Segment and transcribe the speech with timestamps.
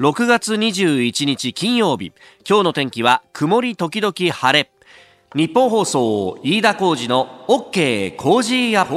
[0.00, 2.12] 6月21日金曜日。
[2.44, 4.68] 今日の天気は曇り時々晴れ。
[5.36, 8.96] ニッポン放送飯田浩二の OK Cozy up。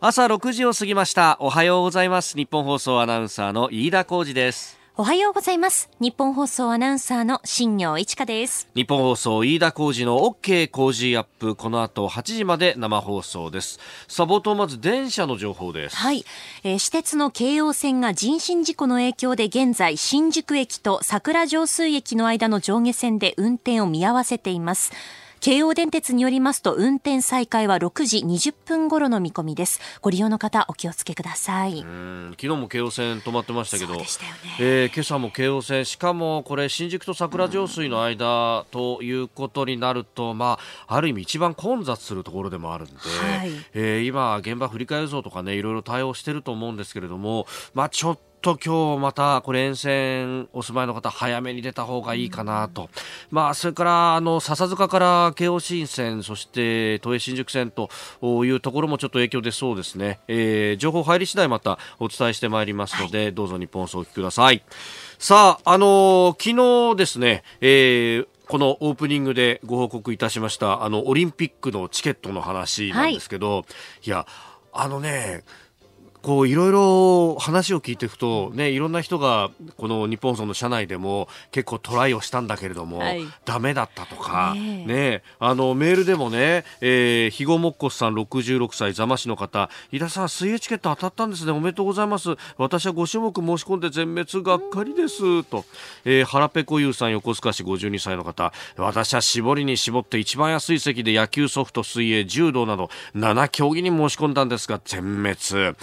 [0.00, 1.36] 朝6時を過ぎました。
[1.40, 2.38] おはようございます。
[2.38, 5.88] ニッポン放送アナウンサーの飯田浩二ですおはようございます。
[6.00, 8.68] ニッポン放送アナウンサーの新行市佳です。
[8.74, 11.54] ニッポン放送飯田浩二の OK Cozy up。
[11.54, 13.78] この後8時まで生放送です。
[14.08, 15.94] さあ、冒頭まず電車の情報です。
[15.94, 16.24] はい。
[16.64, 24.90] えー、私鉄の京王線が人身事故の影響で現在、新宿駅と桜上水駅の間の上下線で運転を見合わせています。
[25.40, 29.80] 京王電鉄によりますと運転再開は6時20分頃の見込みです。
[30.00, 31.84] ご利用の方お気をつけください。
[32.32, 34.06] 昨日も京王線止まってましたけど、ね。
[34.58, 52.88] えー、今朝も京王線しかもこれ新宿と桜上水の間ということになると、まあ、ある意味一番混雑するところでもあるんで、はい、えー、今現場振り替え像とかねいろいろ対応してると思うんですけれども、まあ、ちょっと今日またこれ沿線お住まいの方早めに出た方がいいかなと、
[53.30, 57.90] まあそれからあの笹塚から京王新線そして都営新宿線と
[58.44, 64.62] いうところもちょっと影響出そうですね、えー、情報入り次第またお伝えしてまいりますので、はい、どうぞ日本放送お聞きください。
[65.18, 73.64] さああのー、昨日ですね、えーこのオープニングでご報告いたしましたあのオリンピックのチケットの話なんですけど、はい、
[74.06, 74.26] いや
[74.72, 75.44] あのね
[76.22, 91.52] こういろいろ話を聞いていくと、ね、いろんな人がこの日本層の社内でも結構トライをしたんだけれども、はい、ダメだったとか、ね、ね、あのメールでもね、えー、肥後もっこさん66歳座間市の方井田さん水泳チケット当たったんですね。
[91.52, 92.30] おめでとうございます。
[92.56, 95.44] 私は5種目申し込んで全滅がっかりです。
[95.44, 95.64] と、
[96.04, 98.52] えー、腹ペコユーさん横須賀市52歳の方。
[98.76, 105.76] 私は絞りに絞って一番安い席で野球ソフト水泳柔道など7競技に申し込んだんですが全滅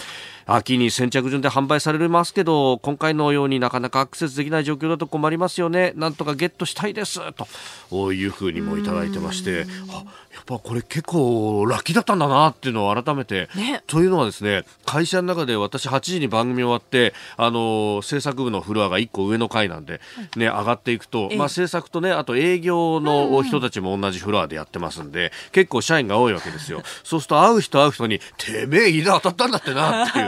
[0.46, 5.92] 秋に先着順で販売されますけど今回のようになかなかアクセスできない状況だと困りますよね。
[5.96, 7.20] なんとかゲットしたいです。
[7.90, 9.66] というふうにもいただいてまして。
[9.90, 10.04] あ
[10.36, 20.00] やっぱこれ結構ラッキーだったんだなっていうのを改めて、ね、というのはですね会社の中で私8時に番組終わってあの制作部のフロアが1個上の階なんで、
[20.36, 26.82] ね、上がっていくと、まあ、制作とねあと営業の人たちも同じフロアでやってますんで、結構社員が多いわけですよ。
[27.02, 30.26] そうすると会う人会う人にてめえ飯田当たったんだってなっていう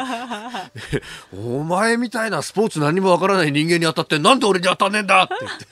[1.32, 5.66] お前みたいなスポーツ何もわからない人間に当たってなんで俺に当たんねえんだって言って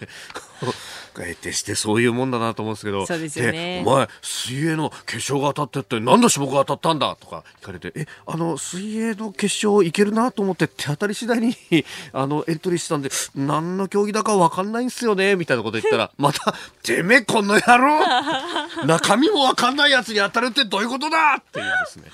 [1.24, 3.82] えてしてそういうもんだなと思うんですけど、そうですよね。
[3.86, 11.54] お前、水泳の決勝が当たってって、何の種目が当たったんだとか聞かれて、え、あの、水泳の決勝いけるなと思って手当たり次第に
[12.12, 22.04] あの、エントリーしたんで、何の競技だかわかんないんすよね、みたいなこと言ったら、 また、てめえこの野郎中身もわかんないやつに当たるってどういうことだっていうですね。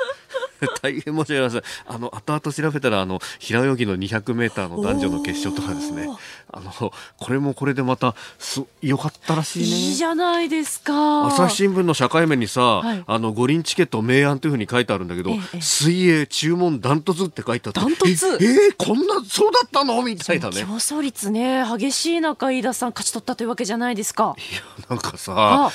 [0.82, 1.62] 大変申し訳ありません。
[1.86, 6.08] あの、後々調べたら、あの、平泳ぎの200メーターの男女の決勝とかですね。
[6.52, 9.64] あの、これもこれでまた、す、良かったらしいね。
[9.64, 11.26] いいじゃないですか。
[11.26, 17.80] 朝日新聞の社会面にさ、はい、あの、五輪チケット明暗というふうに書いてあるんだけど、ええ、水泳注文ダントツって書いてあって。
[17.80, 18.26] ダントツ？
[18.40, 20.02] えー、こんな、そうだったの？
[20.02, 20.62] みたいなね。
[20.62, 24.36] 競争率ね、激しい中、飯田さん勝ち取ったというわけじゃないですか。
[24.38, 25.70] いや、なんかさ、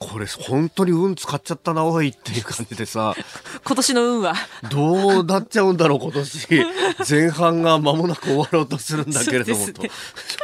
[0.00, 3.14] これ本当に運使っちゃったな、おいっていう感じでさ。
[3.66, 4.34] 今年の運は
[4.70, 6.48] どうなっちゃうんだろう、今年。
[7.08, 9.82] 前半が間もなく終わろうとするんだけれども、ね、と。
[9.84, 9.88] ちょ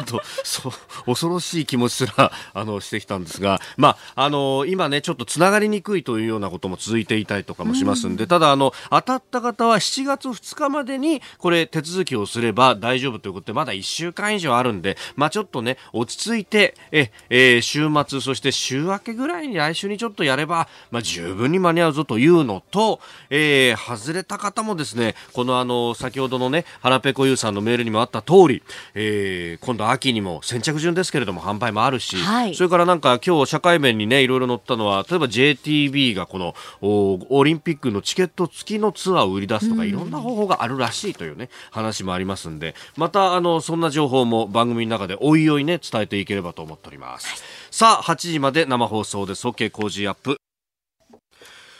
[0.02, 0.72] っと、そう、
[1.06, 28.62] 恐ろしい気持ちすら、あの、してきたんですが、まあ、あの、今ね、ちょっとつながりにくいというようなことも続いていたりとかもしますんで、んただ、あの、当たった方は7月2日までに、これ、手続きをすれば大丈夫ということで、まだ1週間以上あるんで、まあ、ちょっとね、落ち着いて、え、えー、週末、そして週明けぐらいに来週にちょっとやれば、まあ、十分に間に合うぞというのと、えー、外れた方もですね、このあの、先ほどのね、腹ペコユーさんのメールにもあった通り、
[28.94, 47.26] えー、今度秋にも先着順ですけれども販売もあるし、はい、それからなんか今日社会面にね、いろいろ載ったのは、例えば JTB がこのオリンピックのチケット付きのツアーを売り出すとか、いろんな方法があるらしいというね、話もありますんで、またあの、そんな情報も番組の中でおいおいね、伝えていければと思っております。
[47.28, 47.38] はい、
[47.78, 49.46] さあ、8時まで生放送です。
[49.46, 50.38] OK 工事アップ。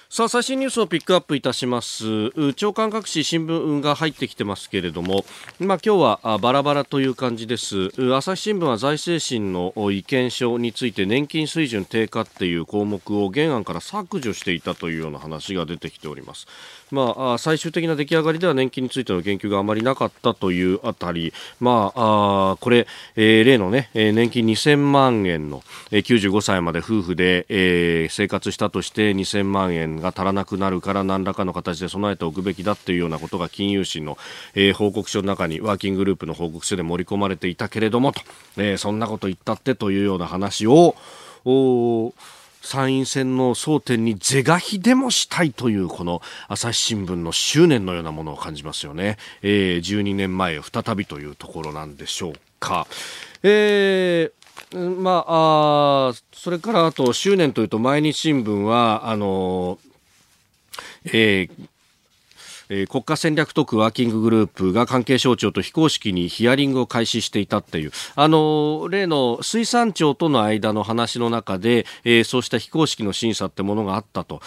[0.08, 5.24] さあ最新ニュースをピックアップいたします長官各紙新聞が入ってきてますけれども、
[5.58, 16.46] まあ、今日はバラバラという感じです朝日新聞は財政審の意見書について年金水準低下っていう項目を原案から削除していたというような話が出てきております
[16.90, 22.86] まあ、最終的な出来上がりでは年金についての言及があまりなかったというあたり、まあ、あこれ、
[23.16, 34.16] えー、例のね、年金2000万円の、えー、95歳まで夫婦で、えー、生活したとして2000万円が足らなくなるから何らかの形で備えておくべきだっていうようなことが金融審の、
[34.54, 38.20] えー、報告書の中にワーキンググループの報告書で盛り込まれていたけれどもと、
[38.58, 40.94] えー、そんなこと言ったってというような話を
[42.66, 52.86] 参院選の争点に是が非でもしたいというこの朝日新聞の執念のようなものを感じますよね、えー、12年前再びというところなんでしょうか。
[53.42, 59.78] えーまあ、あそれからあと執念というと毎日新聞はあの
[61.04, 61.50] えー
[62.68, 74.40] えー、国家戦略特区ワーキンググループが関係省庁と非公式にヒアリングを開始していたっていう、あの、例の水産庁との間の話の中で、えー、そうした非公式の審査ってものがあったと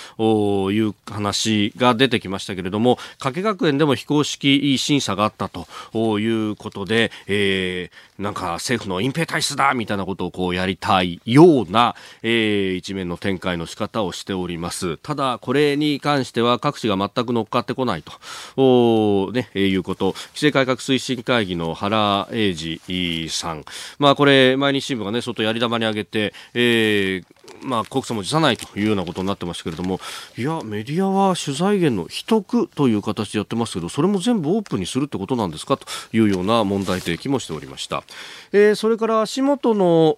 [0.71, 14.97] いう話が出てきましたけれども、加計学園でも非公式審査があったということで、えー、なんか政府の隠蔽体質だみたいなことをこうやりたいような、えー、一面の展開の仕方をしております。
[14.97, 18.19] ただ、これに関しては各地が全く乗っかってこないと。
[18.61, 23.63] お、ね、いうこと、規制改革推進会議の原英二さん、
[23.97, 27.25] まあこれ、毎日新聞がね、相当やり玉に上げて、えー、
[27.61, 29.99] まあ、告訴も辞さないというようなことになってましたけれども、
[30.37, 38.03] いや、メディアは取材源の秘匿という形でやってますけど、それも全部オープンにするってことなんですかというような問題提起もしておりました。
[38.51, 40.17] えー、それから足元の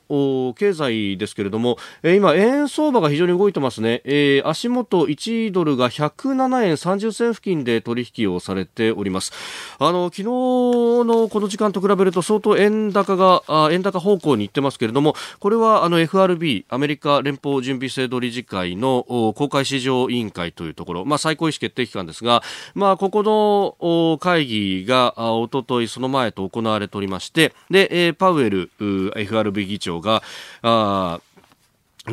[0.56, 4.02] 経済ですけれども、えー、今、円相場が非常に動いてますね。
[4.06, 9.32] えー、足元1ドルが107円30銭付近で取引をされております。
[9.80, 19.04] あの、昨日のこの時間と比べると相当円高が、あ円高方向に行ってますけれども、これはあの FRB、アメリカ連邦準備制度理事会の
[19.36, 28.72] 公開市場委員会というところ、まあ、最高意思決定機関ですが、まあ、ここの会議がおとといその前と行われておりましてで、パウエル
[29.16, 30.24] FRB 議長が
[30.62, 31.20] あ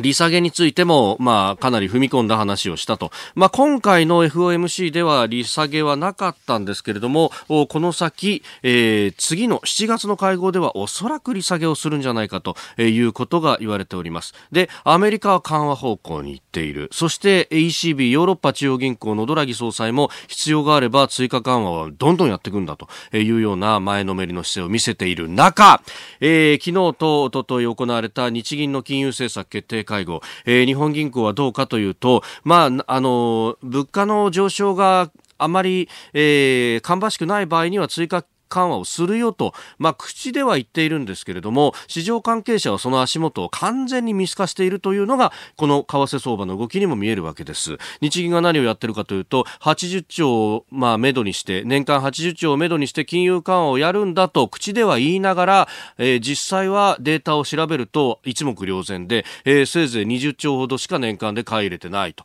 [0.01, 3.11] 利下げについても、まあ、かなり踏み込んだ話をしたと。
[3.35, 14.33] まあ、今回の FOMC では利下げはなかったんですけれども、この先、えー、次の7月の会合ではおそらく利下げをするんじゃないかということが言われております。
[14.51, 16.89] で、アメリカは緩和方向に行っている。
[16.91, 25.81] そして ECB、ヨーロッパ中央銀行のドラギ総裁も必要があれば追加緩和はどんどんやっていくんだというような前のめりの姿勢を見せている中、
[26.19, 47.77] えー、昨日と一昨日行われた日銀の金融政策決定会合、えー、日本銀行はどうかというと、まあ、あの、物価の上昇があまり、えー、芳しくない場合には追加緩和をするよと、まあ、口では言っているんですけれども、市場関係者はその足元を完全に見透かしているというのが、この為替相場の動きにも見えるわけです。
[48.01, 55.67] 日銀が何をやってるかというと、80兆を、まあ、めどにして、年間80兆をめどにして金融緩和をやるんだと、口では言いながら、
[55.97, 62.23] えー、実際はデータを調べると一目瞭然で、えー、せいぜい20兆ほどしか年間で買い入れてないと。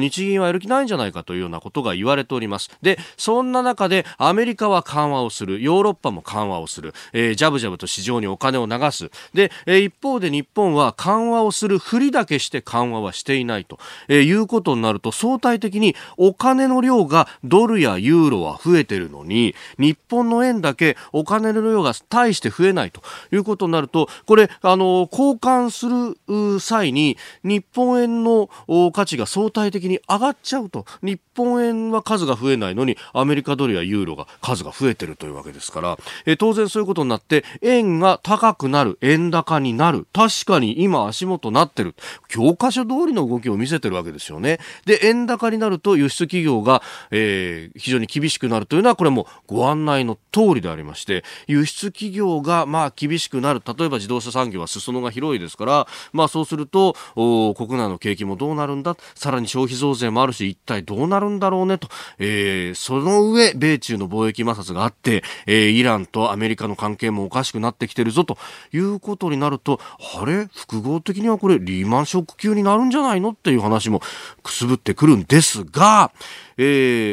[0.00, 2.70] 日銀はやる気ないんじゃないかというようなことが言われております。
[2.82, 5.59] で、そんな中でアメリカは緩和をする。
[5.60, 9.10] ヨーロッパも緩和をする、えー、ジャブジャブと市場にお金を流す。
[9.34, 13.78] で、えー、一方で日本は緩和をするふりだけして緩和はしていないと、
[14.08, 23.00] えー、いうことになると相対的にお金の量がドルやユーロは増えてるのに日本の円だけお金の量が大して増えないと。
[23.32, 28.48] いうことになるとこれあの交換する際に日本円の
[28.92, 30.84] 価値が相対的に上がっちゃうと。
[31.02, 40.06] 日本円は数が増えないのにアメリカドルやユーロが数が増えてるというわけですから、え当然そういうことになって円が高くなる円高になる。
[40.12, 41.94] 確かに今足元なってる。
[42.28, 44.58] 教科書通りの動きを見せてるわけですよね。
[44.86, 53.62] で円高になると輸出企業が、えー、非常に厳しくなるというのはこれもご案内の通りでありまして輸出企業がまあ厳しくなる。
[53.64, 58.96] 例えば自動車産業は裾野が広いですからまあそうするとお国内の景気もどうなるんだ？
[59.14, 61.78] さらに消費増税もあるし一体どうなるんだろうね？
[61.78, 68.38] と、えー、その上米中の貿易摩擦があって、えー、イランとアメリカの関係もおかしくなってきてるぞと
[68.72, 69.80] いうことになると
[70.20, 70.46] あれ？
[70.54, 73.30] 複合的にはこれリーマンショック級になるんじゃないの？
[73.30, 74.00] っていう話も
[74.42, 76.12] くすぶってくるんですが、
[76.56, 76.62] え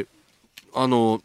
[0.01, 0.07] ー、
[0.73, 1.21] あの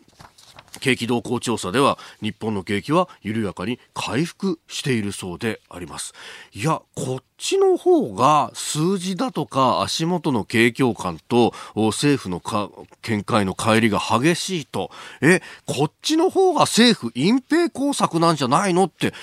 [0.82, 6.12] 景気動向調査では日本の景気は緩やかに回復しているそうであります。
[6.52, 12.68] いや、こっちの方が数字だとか足元の景況感と政府のか
[13.02, 19.14] 見解の乖離が激しいと、え、こっちの方が政府隠蔽工作なんじゃないのって、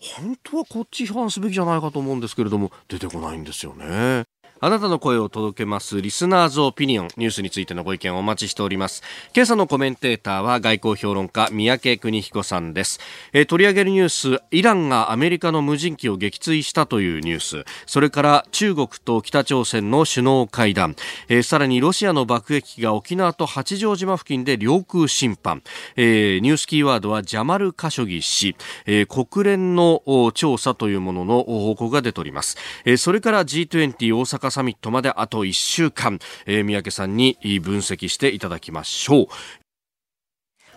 [0.00, 4.24] 本当はこっち批判すべきじゃないかと思うんですけれども、出てこないんですよね。
[4.64, 9.02] あなたの声を届けますリスナーズオピニオンニュースについてのご意見をお待ちしております。
[9.34, 13.00] 今朝のコメンテーターは外交評論家三宅邦彦さんです、
[13.32, 17.64] えー、取り上げるニュースイランがアメリカの無人機を撃墜したというニュース。
[17.86, 20.94] それから中国と北朝鮮の首脳会談、
[21.28, 25.64] えー、さらにロシアの爆撃機が沖縄と八丈島付近で領空侵犯、
[25.96, 28.54] えー、ニュースキーワードはジャマル・カショギ氏、
[28.86, 39.26] えー、国連の調査というものの報告が出ております、えー、それから G20 大阪サミットまであと1週間、えー、三宅さんに分析していただきましょう。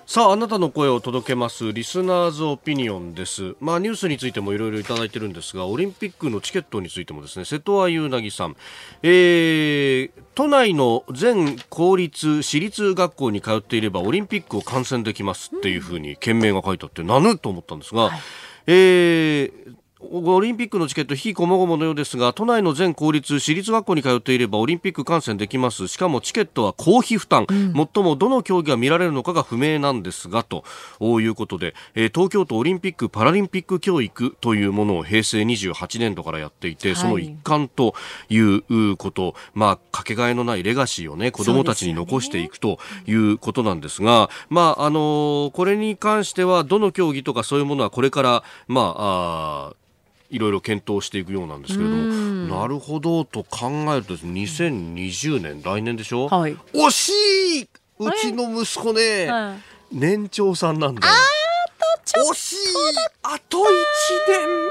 [0.07, 3.55] さあ、あなたの声を届けます、リスナーズオピニオンです。
[3.59, 8.55] まあ、ニュースについてもいろいろいただいてるんですが、オリンピックのチケットについてもですね、瀬戸愛優なぎさん、
[9.01, 18.19] えー、都内の全公立、私立学校に通っていれば、オリンピックを観戦できますっていうふうに件名が書いてあって、なぬと思ったんですが、はい、
[18.67, 25.87] えー、オリンピックのチケット、非こもごものようですが、都内の全公立、私立学校に通っていればオリンピック観戦できます。
[25.87, 27.45] しかもチケットは公費負担。
[27.49, 30.65] うん、もどの競技が見られるのかが不明なんですが、と
[31.01, 37.95] いうことで、えー、東京都オリンピック・パラリンピック教育というものを平成28年度からやっていて、はい、その一環と
[38.27, 49.75] いうこと、まあ、かけがえのないレガシーをね、子供たちに残していくということなんですが、すね、まあ、あのー、これに関しては、どの競技とかそういうものはこれから、まあ、あ
[50.35, 57.11] いろいろ検討していくようなんですけれども、なるほどと考えると2020年、来年でしょ、はい、惜し
[57.61, 57.69] い！
[57.99, 61.13] うちの息子ね、はい、年長さんなんだよ。
[62.31, 62.57] 惜しい！
[63.23, 63.61] あと1
[64.27, 64.64] 年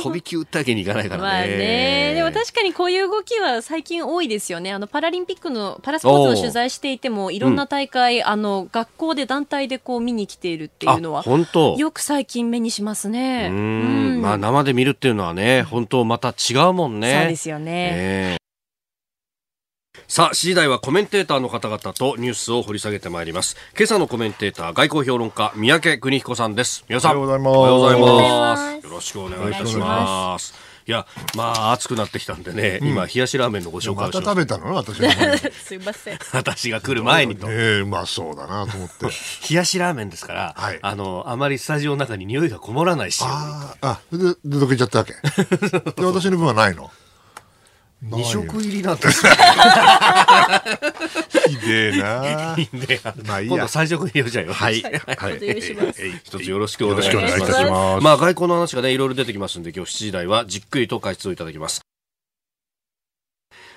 [0.00, 4.72] 飛び級ったわけにいかないからね,、まあね、でも確かにこういう動きは最近多いですよね。
[4.72, 8.22] あのパラリンピックのパラスポーツの取材していてもいろんな大会、う。
[8.22, 11.74] ん、あの学校で団体でこう見に来ているっていうのは本当。
[11.76, 13.48] よく最近目にしますね。
[13.50, 17.18] うん、まあ、生で見るっていうのはね本当また違うもんね。
[17.20, 18.43] そうですよね、ね
[20.06, 23.56] さあ、7時台はコメンテーターの方々とニュースを掘り下げてまいります。
[23.76, 26.84] 今朝のコメンテーター、外交評論家、三宅邦彦さんです。
[26.88, 27.18] 皆さん。
[27.18, 28.84] おはようございます。
[28.86, 30.54] よろしくお願いいたします。
[30.86, 34.74] いや、まあ、暑くなってきたんでね、うん、今、冷やしラーメンのご紹介をしまた食べたの？
[34.74, 34.98] 私
[35.64, 36.18] すいません。
[36.34, 37.46] 私が来る前にと。
[37.50, 39.06] ええうまそうだなと思って。
[39.48, 43.22] 冷やしラーメンですから、はい、あの、あまりスタジオの中に匂いがこもらないし。
[43.24, 45.14] ああ、で、で、どけちゃったわけ？
[45.96, 46.90] で、私の分はないの？
[48.02, 49.26] 二食入りなんです
[51.48, 52.54] ひでえな。
[52.56, 53.54] ひでえまあいいや。
[53.54, 54.52] 今度三食入れちゃうよ。
[54.52, 54.82] はい。
[55.16, 55.38] はい。
[56.24, 57.22] 一つよろしくお願いしま
[57.98, 58.04] す。
[58.04, 61.80] まあ外交の話がね、いろいろ出てきますんで、今日7時台はじっくりと解説をいただきます。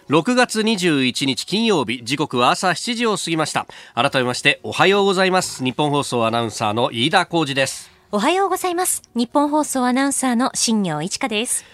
[0.10, 11.66] 6月21日金曜日時刻は朝7時を過ぎました改めましておはようございます日本放送アナウンサーの飯田浩二ですおはようございます日本放送アナウンサーの新業一華です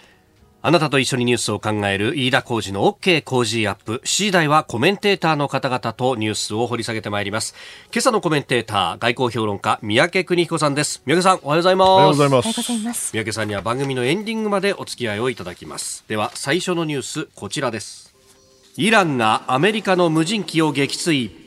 [0.66, 4.02] あなたと一緒にニュースを考える飯田浩二の OK 工事アップ。
[4.06, 7.54] 7時台はコメンテーターの方々とニュースを掘り下げてまいります。
[7.92, 11.02] 今朝のコメンテーター、外交評論家、三宅邦彦さんです。
[11.06, 11.90] 三宅さん、おはようございます。
[11.90, 12.42] おはようございま
[12.94, 13.12] す。
[13.12, 16.06] 三宅さんには番組のエンディングまでお付き合いをいただきます。
[16.08, 18.16] では、最初のニュース、こちらです。
[18.78, 21.43] イランがアメリカの無人機を撃墜。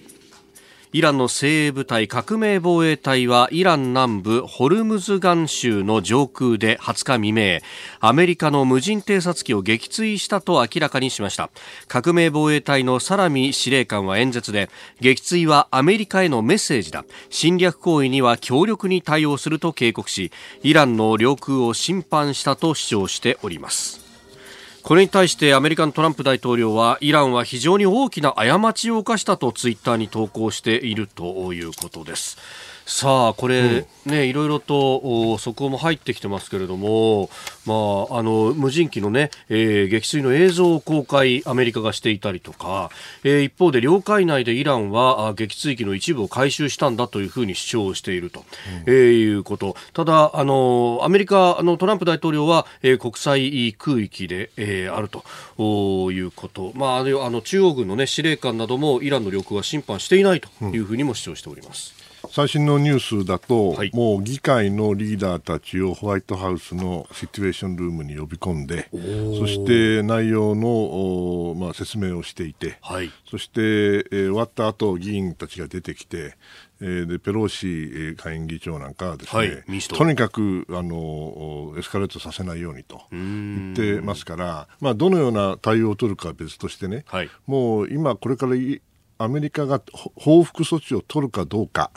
[0.92, 7.58] イランの精鋭部隊革命防衛隊はイラン南部ホルムズガン州の上空で20日未明
[8.00, 11.50] アメリカの無人偵察機を撃墜したと明らかにしました。
[11.88, 17.04] 革命防衛隊のサラミ司令官は演説で撃墜はアメリカへのメッセージだ。
[17.30, 20.30] 侵略行為には強力に対応すると警告し
[20.62, 24.05] イランの領空を侵犯したと主張しております。
[24.86, 32.38] これに対してアメリカのトランプ大統領はイランは非常に大きな過ちを犯したとツイッターに投稿しているということです。
[32.88, 37.28] さあ、これ、うん、ね、いろいろと速報も入ってきてますけれども、
[37.66, 37.74] ま
[38.14, 42.90] あ、あの、無人機のね、えー、撃墜の映像を公開、アメリカがしていたりとか、
[43.24, 48.44] えー、一方で領海内でイランは撃墜機の一部を回収したんだというふうに主張していると、
[48.86, 49.74] うん、えー、いうこと。
[49.92, 56.70] ただ、あの、アメリカのトランプ大統領は、えー、国際空域で、えー、あるということ。
[56.76, 61.92] まあ、あの、中央軍のね、司令官などもイランの領空は侵犯していないというふうにも主張しております。
[61.98, 68.88] うん最新のニュースだと、はい、もう議会のリーダーたちをホワイトハウスのシチュエーションルームに呼び込んで、
[69.38, 76.36] そして内容の、まあ、説明をしていて、はい、そして、えー、終わった後議員たちが出てきて、
[76.80, 88.54] えー、でペロシ下院議長なんかはですね、はい、とにかくあのエスカレートさせないようにと言ってますから、まあ、どのような対応を取るかは別としてね、はい、もう今、これから
[89.18, 89.82] アメリカが
[90.14, 91.90] 報復措置を取るかどうか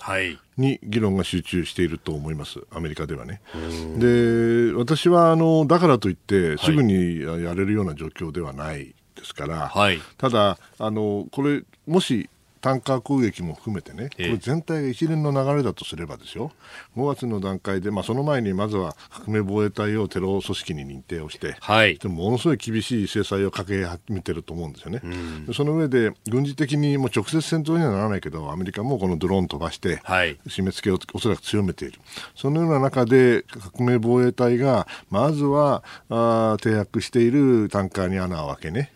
[0.57, 3.41] に議論が集中していると思います、アメリカではね。
[3.97, 12.29] で私はあのだからといってすぐにやれるような状況ではないですから、はい、ただあの、これ、もし
[12.61, 16.51] タンカー攻撃も含めてね、これ全体が一連の流れだとすればですよ、
[16.95, 25.01] 5月の段階で、まあ、その前にまずは革命防衛隊をテロ組織に認定をして、はい、でもものすごい厳しい制裁をかけ始めてると思うんですよね。
[25.03, 25.07] う
[25.51, 31.99] ん、その上で、軍事的にも直接戦闘にはならないけど、アメリカもこのドローン飛ばして、締め付けをおそらく強めている。
[32.35, 38.91] そのような中で、革命防衛隊が、まずはあ停泊しているタンカーに穴を開けね、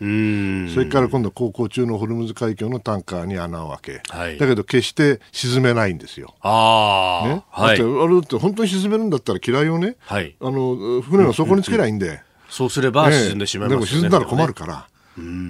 [0.74, 6.34] それから今度、航行中のホルムズ海峡のタンカーに穴穴を開け、はい、だけど決して沈めないんですよ。
[6.42, 7.42] あね？
[7.50, 14.88] はい、だってあれって本当に沈めるんだったら嫌いをね、はい、あの船の底につけりゃいいんで、うんうんうん、そうすれば沈んでしまいます、ね、でも沈んだら困るから。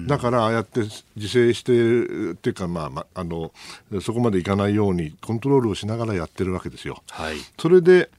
[0.05, 0.81] だからああやって
[1.15, 3.51] 自制してっていうか、まあ、まあ、あの
[3.99, 7.01] そこまでいかないようにコントロールをしながらやってるわけですよ。
[7.09, 8.11] はい、それで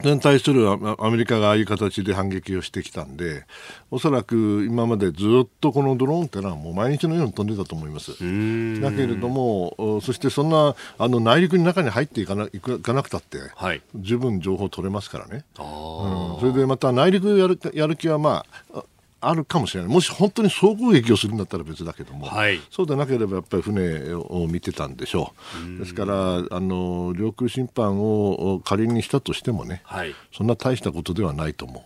[0.00, 0.76] それに対するア
[1.10, 3.46] メリカがああいう形で反撃をしてきたんで、
[3.90, 8.12] おそらく今までずっとこのドローンってのはもう毎日のように飛んでたと思います。
[8.12, 15.44] だけれども、そしてそんなあの内陸の中に入っていかないかなくたって、はい、十分情報取れますからね。
[15.58, 18.84] うん、それでまた内陸やるやる気はまあ
[19.20, 25.34] あるかもしれない、もし本当に総攻撃をするんだったら別だけども、はい、そうでなければやっぱり船を見てたんでしょ
[25.76, 31.82] う、ですからあの領空侵犯を仮にしたとしてもね、はい、そんな大したことではないと思う。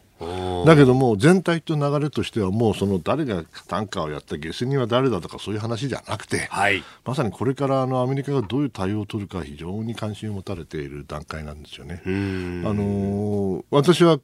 [0.65, 12.03] だけども全体と流れとしてはもうその誰がタンカーをやった下水人は誰だとかそういう話じゃなくて、はい、まさにこれからあのアメリカがどういう対応を取るか非常に関心を持たれている段階なんですよね。
[12.05, 12.09] あ
[12.73, 14.21] の私は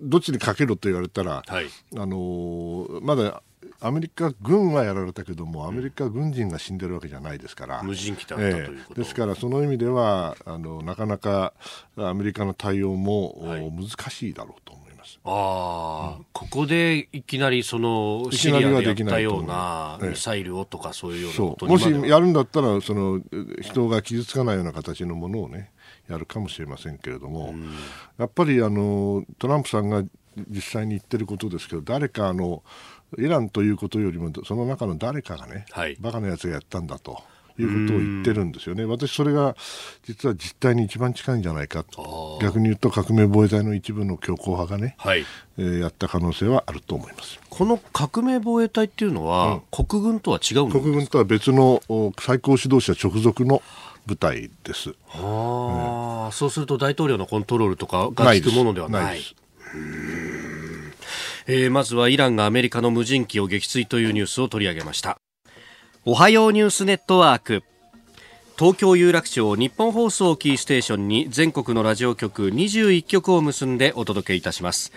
[0.00, 1.66] どっちにかけろと言われたら、はい、
[1.96, 3.42] あのまだ
[3.80, 11.52] アメリカ軍はやられたけども、アメリカ軍人が死んでるわけじゃないですから、無人機だったということ、ですから、その意味ではあの、なかなか
[11.96, 14.81] アメリカの対応も、はい、難しいだろうと思。
[15.24, 23.20] ああ、うん、ここでいきなりそのシリアでやったようなミサイルをとかそういうようなこともしやるんだったらその
[23.60, 25.70] 人が傷つかないような形のものをね
[26.08, 27.70] やるかもしれませんけれども、うん、
[28.18, 30.02] やっぱりあのトランプさんが
[30.48, 32.62] 実際に言ってることですけど誰かあの
[33.18, 37.22] イランということよりもその中の誰かがね、はい、バカなやつがやったんだと。
[37.58, 39.56] いうことを言ってるんですよね、私、それが
[40.04, 41.84] 実は実態に一番近いんじゃないか、
[42.40, 45.24] 逆に言うと革命防衛隊の一部の強硬派がね、はい、
[45.58, 47.38] えー、やった可能性はあると思います。
[47.50, 51.82] この革命防衛隊っていうのは、うん、国軍とは違う国軍とは別の
[52.18, 53.62] 最高指導者直属の
[54.06, 54.94] 部隊です。
[55.14, 59.04] あ、うん、そうすると大統領のコントロールとかが効くものではない。
[59.04, 59.20] ない
[61.46, 65.18] えー、まずはイランがアメリカの無人機を撃墜というニュースを取り上げました
[66.04, 67.62] おはようニュースネットワーク。
[68.58, 74.90] 東京有楽町日本放送キーステーションに全国のラジオ局21局を結んでお届けいたします。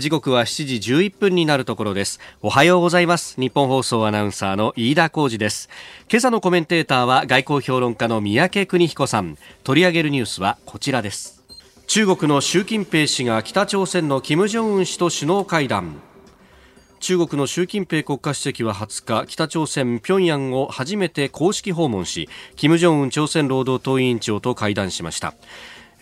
[0.00, 2.18] 時刻は7時11分になるところです。
[2.42, 3.40] おはようございます。
[3.40, 5.68] 日本放送アナウンサーの飯田浩二です。
[6.10, 9.38] 今朝のコメンテーターは外交評論家の三宅邦彦さん。
[9.62, 11.44] 取り上げるニュースはこちらです。
[11.86, 16.02] 中国の習近平氏が北朝鮮の金正恩氏と首脳会談。
[17.00, 25.34] 中国の習近平国家主席は20日北朝鮮平壌を初めて公式訪問し金正恩朝鮮労働党委員長と会談しました。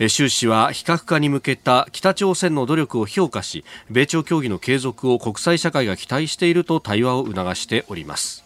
[0.08, 8.45] 習氏は非核化に向けた北朝鮮の努力を評価し米朝協議の継続を国際社会が期待していると対話を促しております。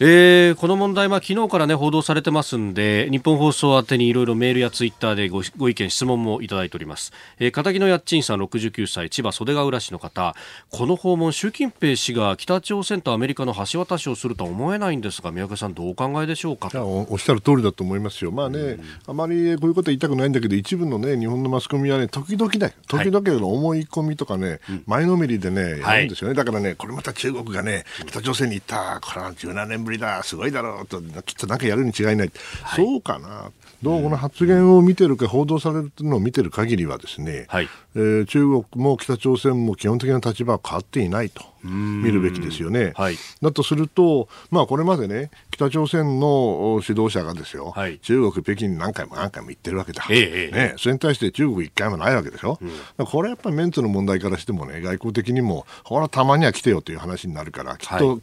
[0.00, 10.34] えー、この問題、は昨日から、ね、報道されてますんで日本放送宛てにいろいろメールやツイッターでごご意見、質問もいただいております、えー、片木のやっちんさん69歳千葉袖ヶ浦市の方。
[10.70, 16.70] この訪問習近平氏が北朝鮮とアメリカの橋渡しをするとは思えないんですが宮家さんどうお考えでしょうか？
[16.74, 32.30] おっしゃる通りだと思いますよ、まあね、うん、あまりこういうことは言いたくないんだけど一部の、ね、日本のマスコミは、ね、時々ね時々の思い込みとかね、はい、前のめりでね、やるんですよね、だからねこれまた中国がね北朝鮮に行ったこれは17年ぶりだすごいだろうときっとなんかやるに違いない、はい、
[32.74, 33.50] そうかな。
[33.84, 42.94] どうこの発言を見てるか報道されるのを見てる限りはですね、はい、えー、中国も北朝鮮も基本的な立場は変わっていないと見るべきですよね。
[42.96, 52.58] はい、だとすると、まあ、これまでね北朝鮮の指導者がですよ、はい、中国、北京に何回も何回も行ってるわけだ、ええね、それに対して中国一回もないわけでしょ、
[52.98, 58.20] うん、これやっぱりメンツの問題からしてもね外交的にもほらたまには来てよという話になるからきっと、はい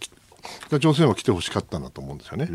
[0.67, 2.45] 北朝鮮は来てほしかったんだと思うんですよね。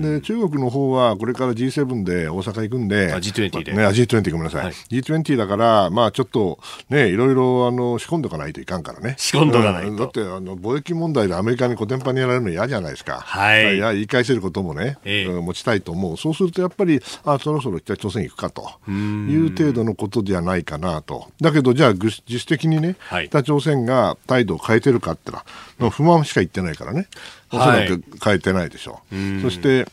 [0.00, 3.72] で、中国の方はこれから G7 で大阪行くんで、G20 で。
[3.72, 4.64] ね、G20 ごめんなさい。
[4.64, 9.14] はい、G20 だから、まあちょっとね、いろいろあの仕込んでおかないといかんからね。
[9.18, 9.96] 仕込んどかないと。
[9.96, 13.20] だってあの貿易問題でアメリカにコテンパンにやられるの嫌じゃないですか。
[13.20, 13.76] はい。
[13.76, 16.16] いや、言い返せることもね、ええ、持ちたいと思う。
[16.16, 21.28] そうするとやっぱり、あ、そろそろ北朝鮮行くかという程度のことではないかなと。
[21.40, 25.44] だけど、じゃあ、実質的にね、はい、北朝鮮が態度を変えてるかって言っ
[25.78, 27.06] たら、不満しか言ってないからね。
[27.52, 29.14] おそらく変えてないでしょう。
[29.14, 29.86] はい、そして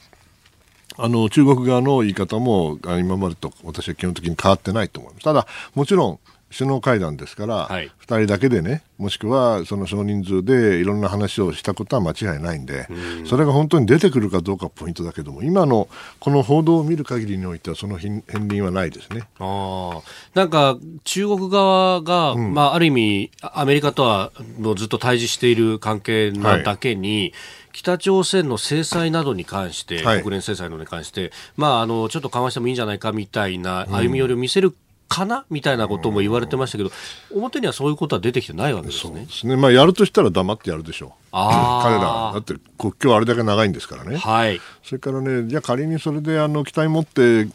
[0.97, 5.23] あの中国側の言い方も今までと私は基本的に変わってないと思います。
[5.23, 12.87] ただ、もちろん首脳会談ですから、はい、2人だけでね、もしくはその少人数でいろんな話をしたことは間違いないんで、
[13.23, 13.27] ん。
[13.27, 15.87] それが本当に出てくるかどうかポイントだけども、今の
[16.19, 19.27] この報道を見る限りにおいては、その片鱗はないですね。
[19.39, 20.01] あ
[20.33, 27.33] なんか中国側が、うん、まあ、ある意味、アメリカとはもうずっと対峙している関係なだけに、はい。
[27.73, 34.75] 北朝鮮の制裁などに関して、はい、国連制裁などに関して、まあ、あのちょっと緩和してもいいんじゃないかみたいな歩み寄りを見せる
[35.07, 36.91] かなみたいなことも言われてましたけど、
[37.33, 39.25] 表にはそういうことは出てきてないわけですね。
[39.25, 39.55] ですね。
[39.55, 41.11] まあ、やるとしたら黙ってやるでしょう。
[41.31, 42.31] 彼ら。
[42.33, 44.17] だって国境あれだけ長いんですからね。
[44.17, 44.59] はい。
[44.83, 47.47] それからね、じゃあ仮にそれであの期待持って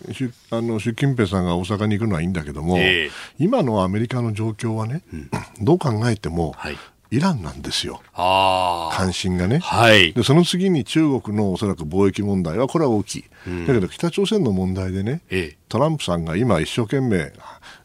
[0.50, 6.78] あの習近平さんが大阪に行くのはいいんだけども、えー、今のアメリカの状況はね、うん、どう考えても、はい、
[7.12, 8.00] イランなんですよ。
[8.14, 9.58] 関心がね。
[9.58, 10.14] はい。
[10.14, 13.24] で、その次に中国のおそらく貿易問題は、これは大きい。
[13.46, 17.32] うん、だけど北朝鮮の問題でね、ええ、トランプさんが今一生懸命、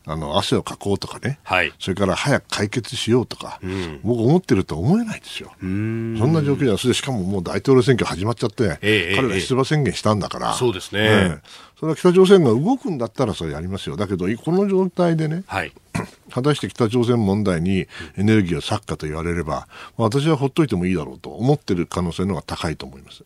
[0.06, 5.52] あの、汗をかこうとかね、はい、それから早く解決しようとか、うん、僕思ってると思えないですよ。
[5.60, 11.40] そんな状況では、それでしかももう大統領選挙始まっちゃって、え、彼ら出馬宣言したんだから、そうですね。
[11.80, 13.98] それは北朝鮮が動くんだったらそれやりますよ。
[13.98, 15.72] だけど、この状態でね、はい、
[16.34, 17.88] 果たして北朝鮮問題に
[18.18, 23.24] エネルギーを割くかと言われれば、私はほっといてもいいだろうと思ってる可能性の方が高いと思います。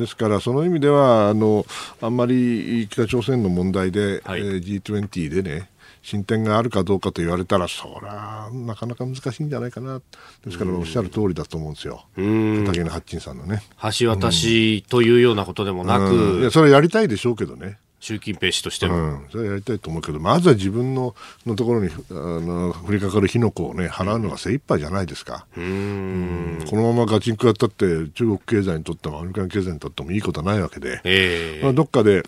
[0.00, 1.66] ですから、その意味では、あの、
[2.00, 5.68] あんまり北朝鮮の問題で、はい、えー、G20 でね、
[6.02, 10.00] 進展があるかどうかと言われたら、そりゃ、なかなか難しいんじゃないかな。
[10.44, 12.04] ですから、おっしゃる通りだと思うんですよ。
[12.16, 13.62] 片桐八珍さんのね。
[13.98, 16.38] 橋渡しというようなことでもなく。
[16.40, 17.78] いや、それやりたいでしょうけどね。
[18.00, 21.14] 習近平氏としても、うん、それはやりたいと思うけど、まずは自分の
[21.46, 32.22] のところにあの降りかかる火の粉を、ね、払うのが精一杯じゃないですか、うん、このままガチンコやったって、中国経済にとってもアメリカの経済にとってもいいことはないわけで、えー、まあ、どっかで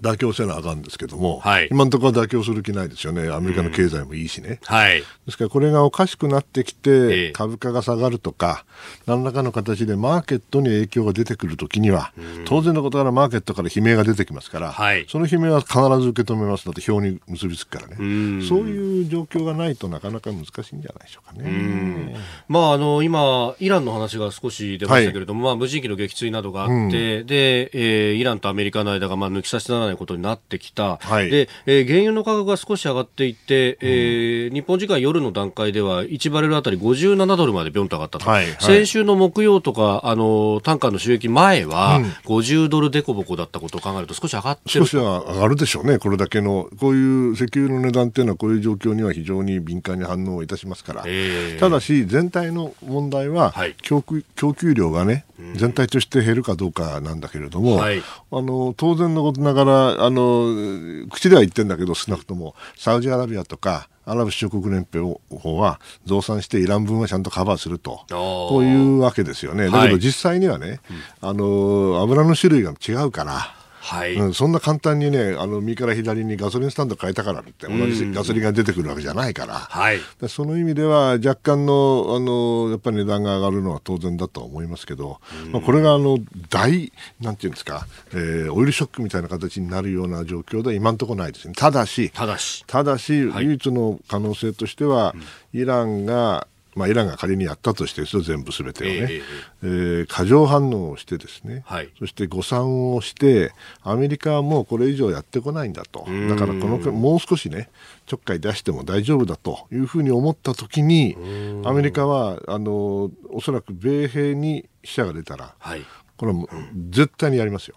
[0.00, 4.60] 妥協せなあかんですけども、はい、今のところは妥協する気ないですよね、アメリカの経済もいいしね。
[4.68, 8.64] うん、はい、ですから、これがおかしくなってきて、株価が下がるとか、
[9.06, 22.16] 何らかの形でマーケットに影響が出てくるときには、うん、当然のことからマーケットから悲鳴が出てきますから、はい、その悲鳴は必ず受け止めますだって表に結びつくからね、うん、そういう状況がないとなかなか難しいんじゃないでしょうかね。
[22.48, 55.24] まあ、あの今、イランの話が少し出ましたけれども、はい、まあ、無人機の撃墜などがあって、でえー、イランとアメリカの間がまあ抜き差しならないことになってきた、はい、でえー、原油の価格が少し上がっていて、えー、日本時間夜の段階では1バレルあたり57ドルまでビョンと上がったと、はいはい、先週の木曜とかあの単価の収益前は50ドルでこぼこだったことを考えると少し上がって少しは上がるでしょうね、これだけのこういう石油の値段っていうのはこういう状況には非常に敏感に反応いたしますから、えー、ただし全体の問題は供給,、供給量がね
[55.56, 58.02] 全体として減るかどうかなんだけれども、はい、あ
[58.40, 69.70] の当然のことながらあの口では言ってるんだけど少なくともサウジアラビアとかアラブ首長国連邦法は増産してイラン分はちゃんとカバーするとこういうわけですよね。
[69.70, 70.78] だけど実際にはね、はい、
[71.22, 73.63] あの油の種類が違うから。
[73.84, 85.20] はい、うん、そんな簡単にね、あの右から左にガソリンスタンド変えたからって同じガソリンが出てくるわけじゃないから、はい、その意味では若干のあのやっぱり値段が上がるのは当然だと思いますけど、
[85.52, 86.18] まあ、これがあの
[86.48, 91.52] 大なんていうんですか、えー、オイルショックみたいな形になるような状況では今のところないですね。
[91.54, 95.14] ただし、ただし、ただし、はい、唯一の可能性としては、
[95.52, 99.22] イランがまあ、イランが仮にやったとしてですよ、全部すべてをね、えー、
[99.62, 107.68] えー、過剰反応をしてですね、はい、そして誤算をして、アメリカはもうこれ以上やってこないんだと、だからこのもう少しね、
[108.06, 111.16] ちょっかい出しても大丈夫だというふうに思ったときに、
[111.64, 115.82] アメリカはあのおそらく米兵に死者が出たら、はい、
[116.16, 116.46] これは
[116.90, 117.76] 絶対にやりますよ。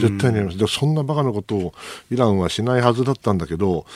[0.00, 0.58] 絶対にやります。
[0.58, 1.74] でそんなバカなことを
[2.10, 3.86] イランはしないはずだったんだけど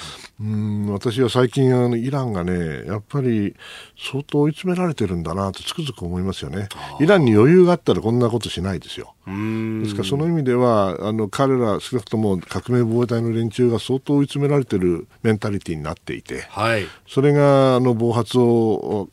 [0.41, 3.55] うん私は最近あのイランがねやっぱり
[3.97, 6.69] 相当追い詰められてるんだなとつくづく思いますよね。
[7.01, 9.15] イランに余裕があったらこんなことしないですよ。
[9.27, 19.09] ですからその意味ではあの彼ら少なくとも革命防衛隊の連中が相当追い詰められてるメンタリティーになっていて、はい、それがあの暴発を、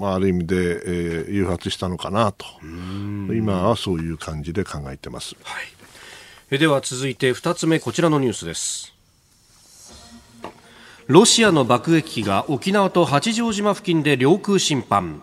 [0.00, 2.44] まあ、ある意味で、えー、誘発したのかなと。
[3.34, 5.36] 今はそういう感じで考えてます。
[5.42, 5.55] はい、
[6.48, 8.94] では続いて2つ目こちらのニュースです。
[11.08, 15.22] ロシアの爆撃機が沖縄と八丈島付近で領空侵犯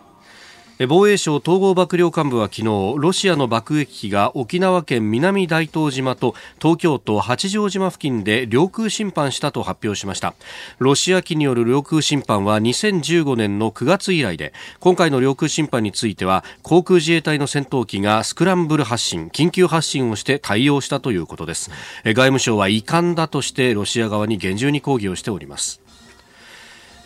[0.88, 2.64] 防衛省統合幕僚監部は昨日
[2.96, 10.34] ロシアの爆撃機が沖縄県南大東島と東京都八丈島付近で領空侵犯したと発表しました。
[10.80, 21.70] ロシア機による領空侵犯は2015年の9月以来で今回の領空侵犯については航空自衛隊の戦闘機がスクランブル発進緊急発進をして対応したということです。
[22.04, 25.83] 外務省は遺憾だとしてロシア側に厳重に抗議をしております。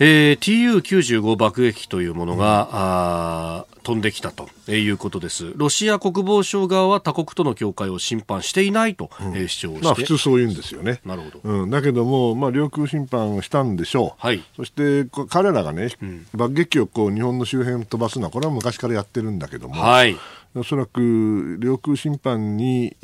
[0.00, 5.52] えー、TU95 爆撃機というものが、うん、飛んできたということです。
[5.56, 11.00] ロシア国防省側は他国との境界を侵犯していないと、うん、主張して、まあ、普通そう言うんですよね。
[11.04, 11.40] なるほど。
[11.42, 14.24] うん、だけども、まあ、領空侵犯したんでしょう。
[14.24, 20.16] はい、そして彼らがね、うん、爆撃機をこう日本の周辺飛ばすのは、これは昔からやってるんだけども、はい、
[20.54, 22.96] おそらく領空侵犯に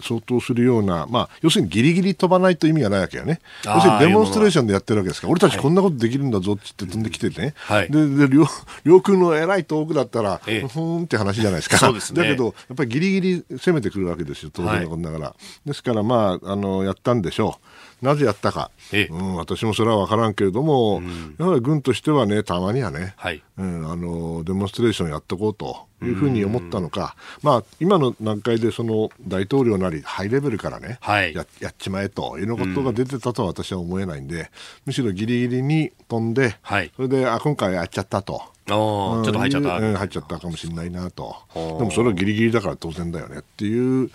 [0.00, 3.40] 相当するような、まあ、要するにギリギリ飛ばないと意味がないわけよね。
[3.64, 8.46] 要するにデモンストレーションでやってるわけですから、俺たちこんなことできるんだぞって言って飛んできてね、はい、でで領
[8.84, 11.78] 領空のえらい遠くだったら、ええ、ふーんって話じゃないですか。
[11.78, 15.24] そうですね、だけど、やっぱりギリギリ攻めてくるわけですよ、当然のことながら。
[15.26, 17.66] はい、ですから、まあ、あの、やったんでしょう。
[18.02, 34.50] なぜやったか、ええ、うん、私もそれは分からんけれども、うん、やはり軍としてはね、たまにはね、はい、うん、あのデモンストレーションやっていこうというふうに思ったのか、まあ、今の段階でその大統領なり、ハイレベルからね、はい、ややっちまえというようなことが出てたとは私は思えないんで、
[34.86, 38.42] むしろギリギリに飛んで、はい、それであ今回やっちゃったと。
[38.66, 44.10] ちょっと入っちゃった、入っちゃったかもしれないなと、でもそれはギリギリだから当然だよねっていう、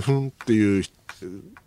[0.00, 0.84] ふんっていう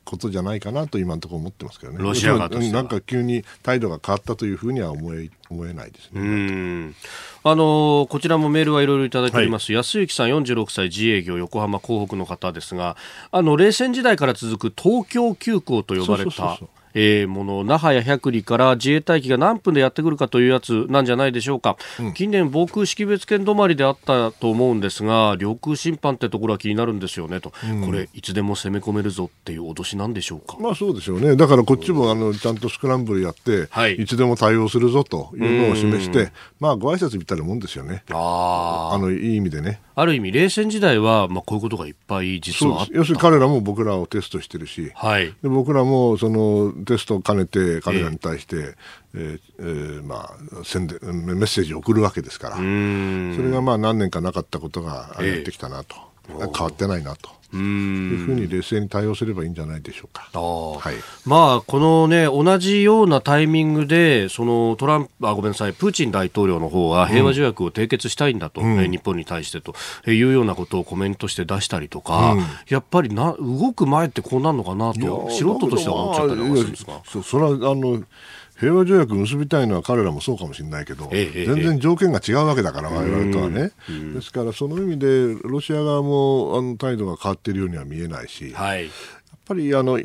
[0.10, 2.00] ことじゃないかなと今のところ思ってますけどね。
[2.00, 6.94] ロシア側となんか急に態度が変わったというふうには思え思えないですね。
[7.44, 12.98] あのこちらもメールはいろいろいただいております、はい、安幸さん46歳自営業横浜港北の方ですが
[13.32, 16.60] あの冷戦時代から続く東京急行と呼ばれた
[16.94, 30.58] えー、もの那覇や百里から自衛隊機が何分でやってくるかというやつなんじゃないでしょうか、うん、近年防空識別圏止まりであったと思うんですが領空侵犯ってところは気になるんですよねと、うん、これいつでも攻め込めるぞっていう脅しなんでしょうか。
[30.60, 31.36] まあそうでしょうね。
[31.36, 38.04] だからこっちもあのちゃんとスクランブルやって、はい、いつでも対応するぞというのを示してまあご挨拶みたいなもんですよね。
[38.12, 39.82] ああのいい意味でね。
[39.96, 42.94] ある意味冷戦時代は、まあ、こういうことがいっぱい実はあった。
[42.94, 48.76] 要するに彼らも僕らをテストしてるし、はい、で僕らもそのテストを兼ねて彼らに対して、
[49.14, 52.56] えー、えー、まあ、宣伝メッセージを送るわけですから。
[52.58, 56.02] それがまあ何年かなかったことがやってきたなと、えー、
[56.38, 57.30] 変わってないなと。
[57.52, 60.30] いうふうに冷静に対応すればいいんじゃないでしょうか。
[60.40, 60.94] はい、
[61.26, 69.74] まあ、このね、同じようなタイミングで、そのトランプ、あ、ごめんなさい、プーチン大統領の方は平和条約を締結したいんだと、うん、日本に対してと
[70.06, 77.02] いうようなことをコメントして出したりとか、うん、やっぱりな、動く前ってこうなるのかなと、素人としては思っちゃったりするんですか？
[77.04, 78.04] そそれは、あの、
[78.60, 83.72] 平和条約結びたいのは彼らもそうかもしれないけど、ええ、全然条件が違うわけだから、われわれとはね。
[84.14, 88.92] ですから、その意味で、ロシア側もあの態度が変わっているようには見えないし、はい、やっ
[89.46, 89.98] ぱりあの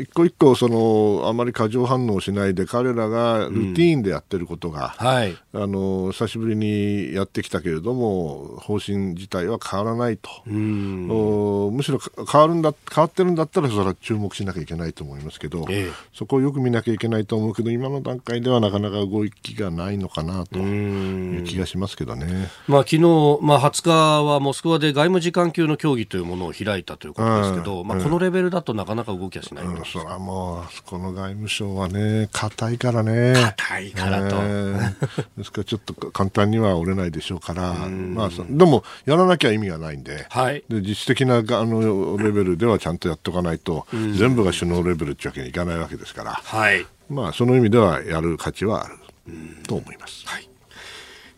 [0.00, 11.98] 一個一個そのあまり過剰反応しないで彼らがルーティーンでやってることが、うんはい、あの久しぶりにやってきたけれども方針自体は変わらないと、むしろ
[12.30, 23.00] 変わるんだ変わってるんだったらそれは注目しなきゃいけないと思いますけど、ええ、そこをよく見なきゃいけないと思うけど今の段階ではなかなか動きがないのかなという気がしますけどね、まあ、昨日、
[23.42, 33.34] まあ、20日はモスクワで外務次官級の協議というものを開いたということですけど、まあ、このレベルだとなかなか動きはしない、うん、それはもう、この外務省はね、硬いからね。
[33.34, 34.36] 硬いからと。
[34.36, 48.94] えー、 ですから、ちょっと簡単には折れないでしょうから、まあ、でも、やらなきゃ意味がないんで、はい、で実質的なあのレベルではちゃんとやっておかないと、全部が首脳レベルってわけにいかないわけですから、はい、まあ、その意味ではやる価値はある
[49.66, 50.26] と思います。
[50.26, 50.48] はい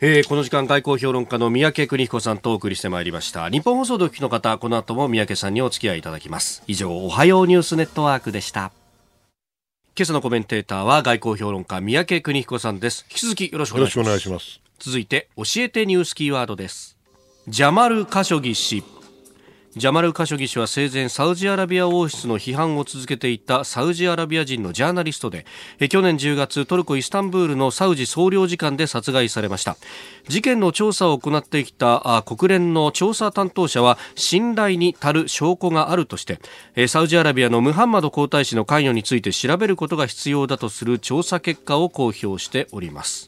[0.00, 3.50] えー、この時間外交評論家の三宅邦彦さんとお送りしてまいりました。
[3.50, 6.62] 日本放送でお聞きの方この後も三宅さんにお付き合いいただきます。
[6.68, 8.70] 以上おはようニュースネットワークでした。
[9.96, 13.06] 今朝のコメンテーターは外交評論家三宅邦彦さんです。
[13.10, 14.60] 引き続きよろしくお願いします。
[14.78, 16.96] 続いて教えてニュースキーワードです。
[17.48, 18.84] ジャマル・カショギ氏
[19.78, 25.46] ジャマル・カショギ氏は生前サウジアラビア王室の批判を続けていたサウジアラビア人のジャーナリストで
[25.88, 29.76] 去年10月トルコ・イスタンブールのサウジ総領事館で殺害されました。
[30.26, 43.27] 事件の調査を行ってきた国連の調査担当者は信頼に足る証拠があるとしてサウジアラビアのムハンマド皇太子の関与について調べることが必要だとする調査結果を公表しております。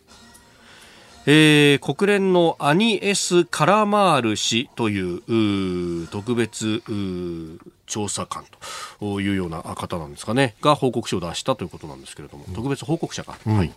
[1.27, 6.83] えー、国連のアニエス・カラマール氏という特別
[7.87, 8.45] 調査官
[9.01, 10.55] というような方なんですかね。
[10.63, 13.73] が報告書を出したということなんですけれども、特別報告者が、うん、はい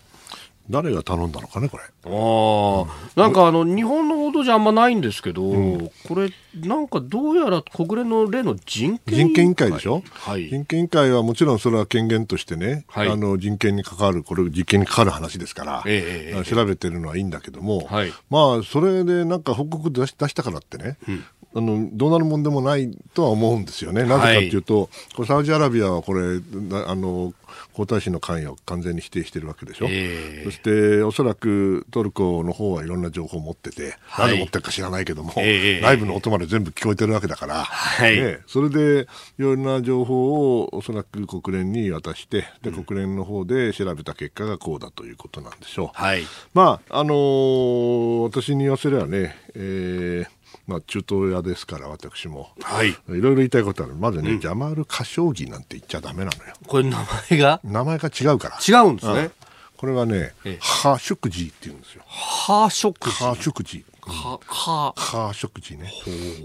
[0.69, 1.83] 誰が頼んだのかね、これ。
[1.83, 24.03] ああ、なんかあの、日本の報道じゃあんまないんですけど、うん、これ、なんかどうやら国連の例の人権人権委員会でしょ、はい、人権委員会はもちろんそれは権限としてね、はい、あの人権に関わる、これ、実験に関わる話ですから、えー、調べてるのはいいんだけども、はい、まあ、それでなんか報告出し出したからってね、うんあのどうなるもんでもないとは思うんですよね。
[24.03, 26.39] なぜかというと、これサウジアラビアはこれ
[26.87, 27.33] あの
[27.73, 45.89] 皇太子の関与を完全に否定しているわけでしょ、えー、そしておそらくトルコの方はいろんな情報を持ってて、はい、何持ってるか知らないけども、えー、内部の音まで全部聞こえてるわけだから、はい、ね、それでいろんな情報をおそらく国連に渡してで、国連の方で調べた結果がこうだということなんでしょう。
[45.93, 56.53] はい、まああのー、私に言わせればね、えーまあ、中東屋ですから、私も、はい、いろいろ言いたいことある、まずね、うん、ジャマール・カショーギなんて言っちゃだめなのよ。
[56.67, 56.97] これ、名
[57.29, 57.59] 前が？
[57.63, 58.57] 名前が違うから。
[58.57, 59.31] 違うんですね。
[59.75, 62.03] これはね、ええ、ハーショクジーって言うんですよ。
[62.07, 63.92] ハーショクジーハーショクジー。
[64.11, 65.91] は、は、は食事ね。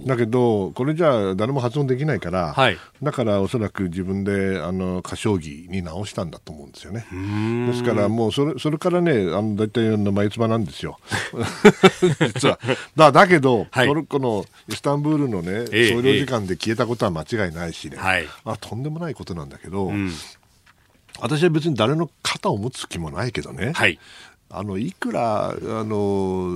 [0.06, 7.06] だけど、これじゃあ誰も発音できないから、はい、だからおそらく自分で、あの、歌唱技に直したんだと思うんですよね。
[7.70, 10.98] ですからもうそれ、それからね、あの、大体の眉唾なんですよ。
[12.20, 12.58] 実は。
[12.96, 20.12] だ、だけど、はい、トルコのイスタンブールのね、総領事館で消えたことは間違いないしね、はい、あとんでもないことなんだけど、うん、
[21.20, 23.98] 私は別に誰の肩を持つ気もないけどね、はい、
[24.50, 26.48] あのいくらあの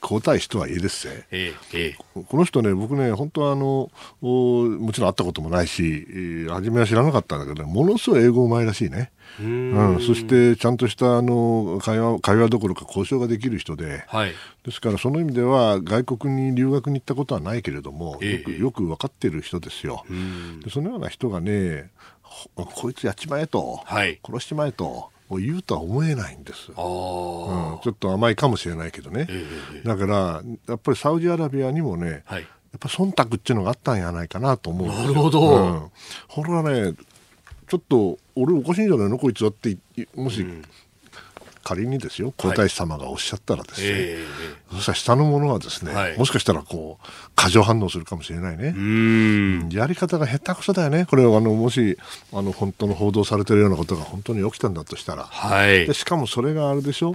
[0.00, 3.90] 皇太子とはいえですね、ええ、この人ね、僕ね、本当はあの
[4.22, 9.10] もちろん会ったこともないし、初めは知らなかったんだけど、ものすごい英語うまいらしいね。
[9.40, 14.32] うん、そしてちゃんとしたあの会話会話どころか交渉ができる人で、はい、
[14.64, 20.04] ですからその意味では外国に留学に行ったことはないけれども、えよくよく分かっている人ですよ。
[20.64, 21.90] でそのような人がね、
[22.54, 25.10] こいつやっちまえと、はい、殺しちまえと。
[25.30, 34.88] を言うとは思えないんです、うん、ちょっと甘いかもしれないけどね、えー、だからやっぱりサウジアラビアにもね、はい、やっぱ忖度っていうのがあったんじゃないかなと思う。
[34.88, 35.90] なるほど、うん、
[36.28, 36.94] これはね
[37.68, 39.18] ちょっと俺おかしいんじゃないの？
[39.18, 39.78] こいつはって
[40.14, 40.62] もし、うん
[41.70, 44.00] 仮にですよ皇太子様がおっしゃったらですね、はい。
[44.00, 47.06] えー、そしたら下の者はですね、はい、もしかしたらこう
[47.36, 48.74] 過剰反応するかもしれないね。
[48.76, 51.06] うんやり方が下手くそだよね。
[51.06, 51.96] これはあのもし
[52.32, 57.14] あの本当の報道されてるようなことが本当に起きたんだとしたら、はい、でしかもそれがあれでしょ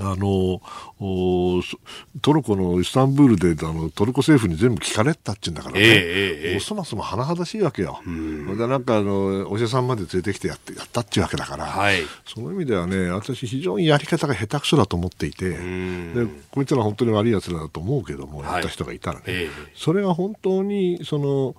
[0.00, 0.60] あの
[2.20, 15.56] トルコのイスタンブールであのトルコ政府に全部聞かれたっていうんだからね、えーえー、そもそも甚だしいわけよ、うん、でなんかあのお医者さんまで連れてきてやってやったっていうわけだから、はい、その意味ではね私、非常にやり方が下手くそだと思っていて、で
[16.50, 21.54] こいつら本当に悪いやつだと思うけども、やった人がいたらね、えー、それが本当にその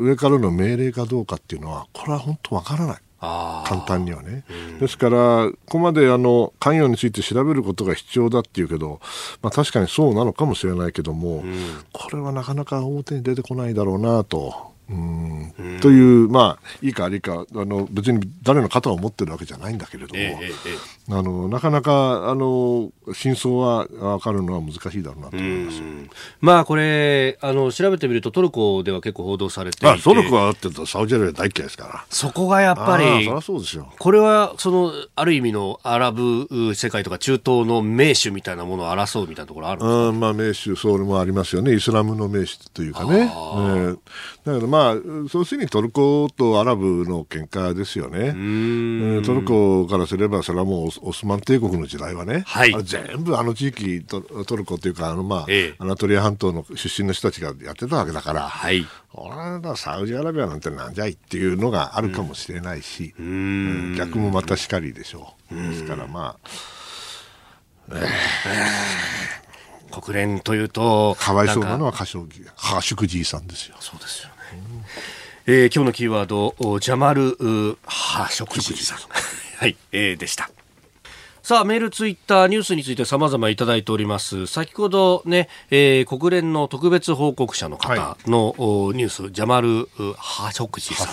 [0.00, 3.05] 上からの命令かどうかっていうのは、これは本当わからない。
[3.18, 9.00] 簡単にはね、うん、ですから、ここまであの関与について調べることが必要だっていうけど、
[9.42, 11.56] まあ、確かにそうなのかもしれないけども、うん、
[11.92, 14.75] これはなかなか表に出てこないだろうなと。
[14.88, 15.26] うん。
[15.80, 20.50] という、まあ、いいか悪いかあの別に誰の肩を持ってるわけじゃないんだけれども、ええ
[21.08, 25.82] え、あのなかなかあの真相は分かるのは難しいだろうなと思います。
[26.40, 30.02] まあ、これあの調べてみるとトルコでは結構報道されていて。
[30.02, 32.04] トルコはだってサウジアラビア大嫌いですから。
[32.10, 33.92] そこがやっぱりそそうですよ。
[33.98, 41.74] これはそのある意味のアラブ世界とか中東の名手みたいなものを争うみたいなところあるんですか、まあ、名手それもありますよね。
[41.74, 43.98] イスラムの名手というかね、えー、
[44.44, 44.94] だからまあまあ、
[45.30, 48.32] そうするにトルコとアラブの喧嘩ですよね。
[49.24, 59.30] トルコからすれば、それはもうオスマン帝国の時代はね、はい、全部あの地域ト、トルコというか、あのまあ、ええ、アナトリア半島の出身の人たちがやってたわけだから、はい、俺
[59.66, 65.54] はサウジアラビアなんてなんじゃいっていうのがあるかもしれないし、うん、逆もまたしかりでしょう。
[65.54, 66.50] ですからまあ、
[67.92, 67.96] えー。
[70.02, 73.76] 国連というと、かわいそうなのは歌唱技、ハーシュクジーさんですよ。
[73.80, 74.35] そうですよね。
[75.48, 77.36] えー、今日のキーワード、ジャマル・
[77.86, 78.98] ハーシュクジーさん。
[79.58, 80.50] はい、えー、でした。
[81.46, 84.48] さあ、メール、ツイッター、ニュースについて様々いただいております。
[84.48, 91.06] 先ほどね、えー、国連の特別報告者の方の、はい、ニュース、ジャマル・ハショクジさん。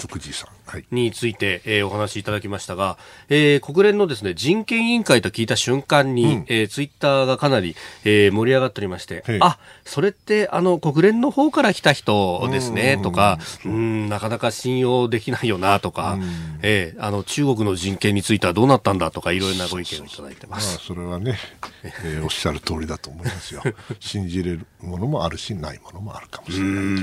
[0.91, 2.97] について、えー、お話しいただきましたが、
[3.29, 16.17] えー、国連のですね、人権委員会と聞いた瞬間に、うん、えー、ツイッターがかなり、えー、盛り上がっておりまして、あ、それってあの国連の方から来た人ですね、とか、うん、なかなか信用できないよな、とか、
[16.61, 20.75] えー、あの中国の人権についてはどうなったんだとか、いろいろなご意見をいただいてます。
[20.75, 21.37] まあ、それはね、
[21.83, 23.63] えー、おっしゃる通りだと思いますよ。
[23.99, 27.01] 信じれるものもあるし、ないものもあるかもしれないと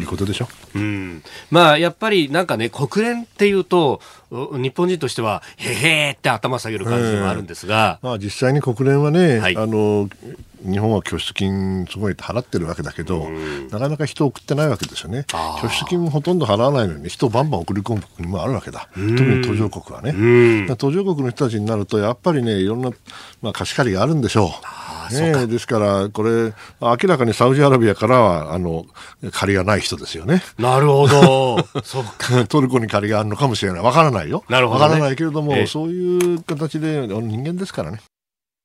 [0.00, 0.48] いうことでしょ。
[0.74, 1.22] うん。
[1.50, 4.00] まあ、やっぱりなんかね、国連っていうと、
[4.30, 7.98] 日本人としては、へへーって頭下げる感じもあるんですが。
[8.02, 10.08] まあ、実際に国連はね、はい、あの、
[10.64, 13.28] 日本は拠出金すごい払ってるわけだけど、
[13.70, 15.24] なかなか人を送ってないわけですよね。
[15.60, 18.88] 拠出金ほとんど払わないのに人をバンバン送り込む国もあるわけだ。
[18.94, 20.76] 特に途上国はね。
[20.76, 22.90] 途上国の人たちになると、やっぱりね、いろんな、
[23.40, 25.12] まあ、貸し借りがあるんでしょう。
[25.12, 28.86] ね、ですから、これ、明らかにサウジアラビアからは、あの、
[29.32, 30.42] 借りがない人ですよね。
[30.58, 31.58] なるほど。
[31.84, 32.46] そうか。
[32.46, 33.82] トルコに借りがあるのかもしれない。
[33.82, 34.44] わからないよ。
[34.48, 38.00] なるほど、ね、わからないけれども、そういう形で、人間ですからね。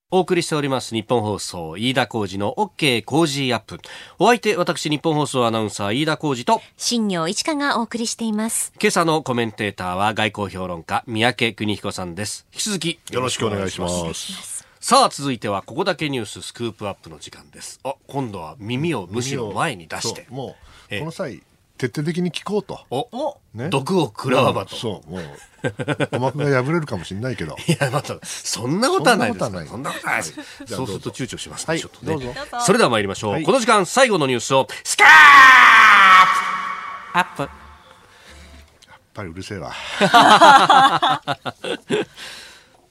[0.09, 3.77] お送りしております日本放送飯田浩二の OK 工事アップ。
[4.19, 8.71] お相手私日本放送アナウンサー飯田浩二と新業一華がお送りしています。
[8.79, 12.47] 今朝のコメンテーターは外交評論家三宅邦彦さんです。
[12.53, 14.65] 引き続きよろしくお願いします。
[14.79, 17.81] さあ続いてはここだけニューススクープアップの時間です。
[17.83, 20.25] あ今度は耳をむしろ前に出して。
[20.29, 20.55] も
[20.89, 21.43] うこの際
[21.77, 22.79] 徹底的に聞こうと。
[22.89, 24.75] お、ね、毒を食らわばと。
[24.75, 25.21] そう、もう、
[25.61, 27.55] 鼓膜が破れるかもしれないけど。
[27.67, 29.45] いや、また、そんなことはないです。
[29.45, 29.53] そん
[29.83, 30.33] なことはないです。
[30.65, 32.35] そうすると躊躇しますね、ちょっとね。
[32.65, 33.43] それでは参りましょう。
[33.43, 35.07] この時間、最後のニュースを、スカー
[37.13, 37.51] アップやっ
[39.13, 39.71] ぱりうるせえわ。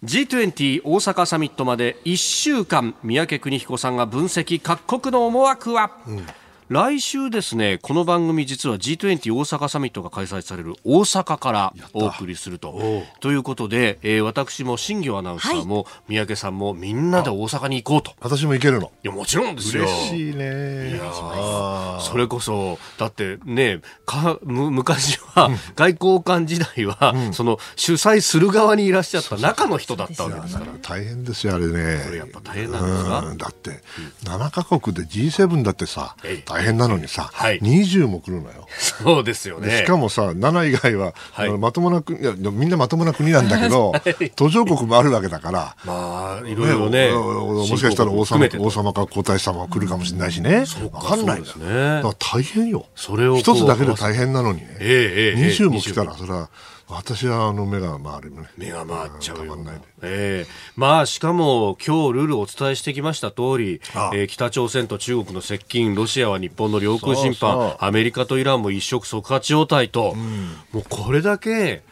[0.05, 6.27] G20 大阪サミットまで1週間三宅邦彦さんが分析各国の思惑は、うん
[6.69, 13.05] 来週ですねこの番組実は G20 大阪サミットが開催される大阪からお送りすると。
[13.21, 18.15] ということで、えー、私も新業アナウンサーも、はい、三宅さんもみんなで大阪に行こうと。
[18.21, 18.91] 私も行けるの。
[19.05, 19.85] いやもちろんですよ。
[19.85, 20.91] 嬉しいね。
[20.91, 30.73] いやそれこそだってねかむ昔は、うん、外交官時代は、うん、その主催する側にいらっしゃった中の人だったわけですから。
[30.83, 32.03] 大変ですよあれね。
[32.05, 38.67] これやっぱ大変なんですか、うん、だって、うん、7か国で G7 だってさ、ええ大変なのにさ、はい、20も来るのよ。
[38.79, 39.79] そうですよね。
[39.79, 51.41] しかもさ、7以外は、はい、まともな国、いや、みんなまともな国なんだけど、 はい、途上国もあるわけだから、まあ、いろいろね、もしかしたら王様王様か皇太子様が来るかもしれないしね、わかんない。
[51.41, 51.57] んだよ。
[51.57, 52.87] ね、だから大変よ。
[52.95, 56.49] それを一つだけで大変なのにね、えーえー、20も来たら、それは、
[56.89, 58.49] 私はあの目が回るね。
[58.57, 59.59] 目が回っちゃうよ。
[60.03, 60.49] ええ。
[60.49, 64.15] ー、まあしかも今日ルールをお伝えしてきました通り、ああ。
[64.15, 71.83] えー、北朝鮮と中国の接近、ロシアは日本の領空侵犯、アメリカとイランも一触即発状態と、うん、もうこれだけ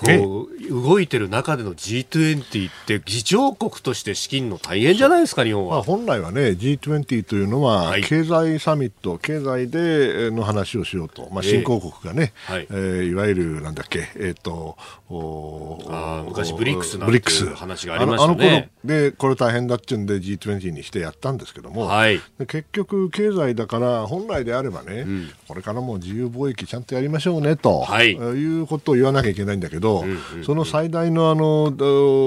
[0.00, 5.76] こう動いてる中での G20 って議長国として資金の大変じゃないですか、日本は。
[5.76, 12.66] まあ、本来はね、G20 というのは、経済サミット、経済での話をしようと、まあ、新興国がね、えー、はい。
[12.70, 14.76] えー、いわゆるなんだっけ、えっ、ー、と
[15.08, 17.20] おあ昔、ブリックスなんて
[17.54, 18.48] 話がありましたね。
[18.48, 30.04] あの頃で、これ大変だっていうんで G20 にしてやったんですけども、はい、結局、経済だから、本来であればね、うん、これからも自由貿易ちゃんとやりましょうねと、はい、いうことを言わなきゃいけないんだけど、ど、
[30.44, 31.64] その最大のあの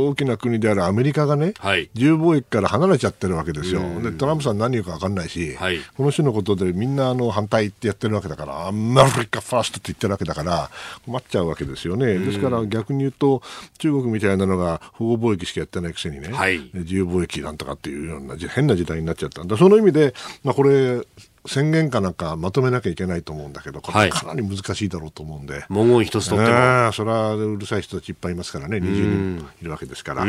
[0.07, 10.69] 大きな国であるアメリカがね、はい、自由貿易から離れちゃってるわけですよ、でトランプさん何言うか分かんないし、はい、この種のことでみんなあの反対ってやってるわけだから、アメリカファーストって言ってるわけだから、
[11.05, 13.41] 困っちゃうわけですよね、ですから逆に言うと、
[13.77, 21.01] 中国みたいなのが保護貿易しかやってないくせにね、はい、自由貿易なんとかっていうような変な時代になっちゃったんだ、その意味で、まあ、これ、
[21.45, 30.25] 宣言かなんかまとめなきゃいけないと思うんだけど、これかなり難しいだろうと思うんで、文言一つとっても、それはうるさい人たちいっぱいいますからね、20人いるわけですから。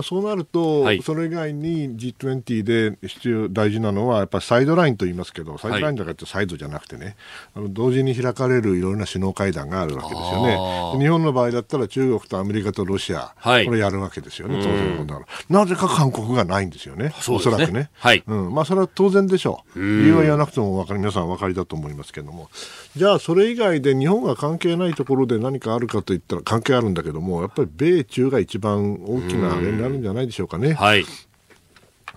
[0.00, 7.16] そうなると、はい、それ以外に G20 で必要大事なのはやっぱりサイドラインと言いますけどサイドラインだからってサイドじゃなくてね、
[7.54, 10.56] あの同時に開かれるいろいろな首脳会談があるわけですよね。
[10.98, 15.14] 日本の場合だったら中国とアメリカとロシア、はい、これやるわけですよね当然のこと
[15.52, 18.22] ななぜか韓国がないんですよね、おそらくね、はい。
[18.26, 18.54] うん。
[18.54, 19.80] まあ、それは当然でしょう。
[19.80, 22.48] 理由は言わなくても分かり皆さんお分かりだと思いますけれども。
[22.96, 30.74] じゃあそれ以外で日本が関係ないところで何かあるかといったら関係あるんだけどもやっぱり米中が一番大きなあれになるんじゃないでしょうかね。
[30.74, 31.04] はい、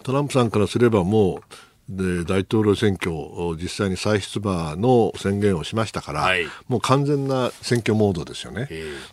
[0.03, 1.41] トランプさんからすればもう
[1.87, 8.67] で大統領選挙を実際に再出馬の宣言をしましたから、はい、もう完全な選挙モードですよね、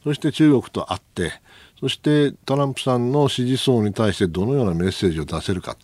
[0.05, 1.33] そして中国と会って
[1.79, 5.77] そしてトランプさんの支持層に対してどのようなメッセージを出せるか。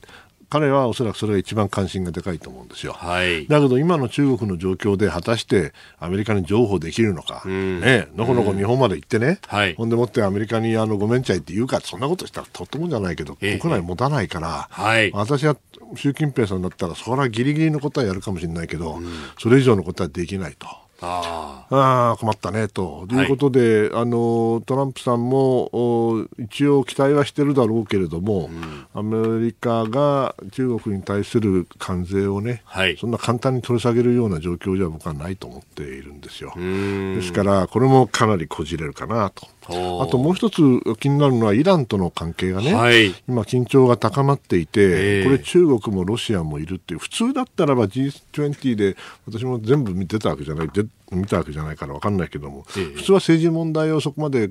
[0.50, 2.94] 彼はおそらくそれが一番関心がでかいと思うんですよ。
[2.94, 15.56] はい、だけど今の中国の状況で果たしてアメリカに譲歩できるのか、うん、ね、のこのこ日本まで行ってね、うん、ほんでもってアメリカにあのごめんちゃいって言うか、そんなことしたらとってもじゃないけど、国内持たないから、はい、私は
[15.96, 19.06] 習近平さんだったら、それはギリギリのことはやるかもしれないけど、うん、
[19.38, 20.66] それ以上のことはできないと。
[21.00, 23.06] ああ困ったねと。
[23.10, 36.52] いうことで、はい、あのトランプさんも一応期待はしてるだろうけれども、うん、アメリカが中国に対する関税をね、はい、そんな簡単に取り下げるような状況じゃ僕はないと思っているんですよ。
[36.56, 39.46] ですから、これもかなりこじれるかなと。
[39.68, 40.62] あともう一つ
[40.98, 48.96] 気になるのはイランとの関係がね、はい、今、緊張が高まっていて、これ、中国もロシアもいるっていう、普通だったらば G20 で
[49.26, 50.70] 私も全部見てたわけじゃない、
[51.10, 54.48] 見たわけじゃないから分かんないけども、普通は政治問題をそこまで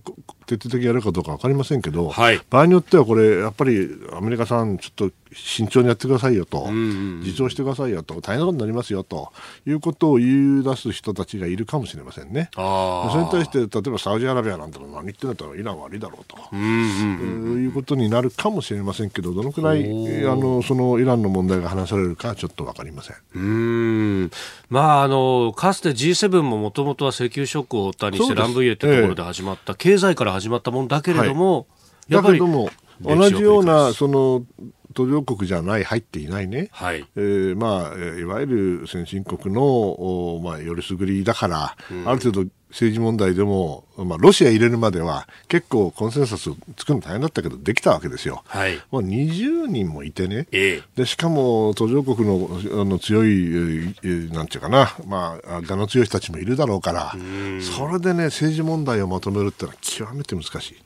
[0.47, 9.31] 徹底的にやるかどうか分かりませんけど、はい、場合によってはこれ、やっぱりアメリカさん、ちょっと慎重にやってくださいよと、自重してくださいよと、大変なことになりますよと
[9.65, 12.49] いうことを言い出す人たちがいるかもしれませんね。
[12.55, 23.15] それに対して、例えばサウジアラビアなんての何言ってんだったらイラン悪いだろうと、いうことになるかもしれませんけど、どのくらいあのそのイランの問題が話されるかちょっと分かりません。
[23.35, 24.31] うん。
[24.69, 31.65] まあ、あのかつて G7 ももともとは石油ショックを負ったにしてランブイエというところで始まった、え経済から始まったものだけれども、は
[32.09, 34.45] い、やっぱり同じようなその
[34.93, 37.05] 途上国じゃない、入っていないね、はい。
[37.15, 48.43] えーまあ、いわゆる先進国の、おまあ、よりすぐりだから、うん、ある程度政治問題でも、まあ、ロシア入れるまでは結構コンセンサス作るの大変だったけどできたわけですよ。
[48.45, 53.95] はい、もう20人もいてね、えでしかも途上国のあの強い、
[54.31, 57.15] なんていうかな、まあ、我の強い人たちもいるだろうから、
[57.61, 60.83] それでね、政治問題をまとめるってのは極めて難しい。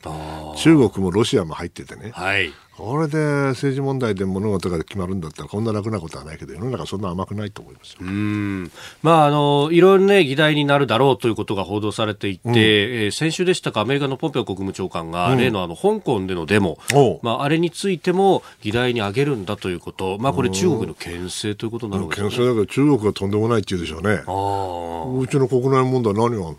[0.57, 3.17] 中国もロシアも入っててね、はい、これで
[3.49, 8.71] 政治問題で物事が決まるんだったらこんな楽なことはないけど世の中そんな甘くないと思いますうん。
[9.03, 16.77] まああのいろいろね議題になるだろうということが報道されていて、うん、えー、先週でしたかアメリカのポンペオ国務長官が、うん、例のあの香港でのデモ、
[17.21, 24.23] まああれについても議題に挙げるんだということ、まあこれ中国の牽制ということなのか、ね、牽制だけど中国はとんでもないって言うでしょうね。
[24.27, 26.55] あうちの国内問題何が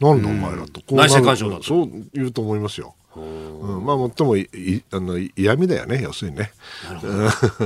[0.00, 1.62] なんだお前らと、内政干渉だと。
[1.62, 2.94] そう言うと思いますよ。
[3.20, 4.48] うん、まあ最もい
[4.90, 6.52] あの嫌味だよね要するにね。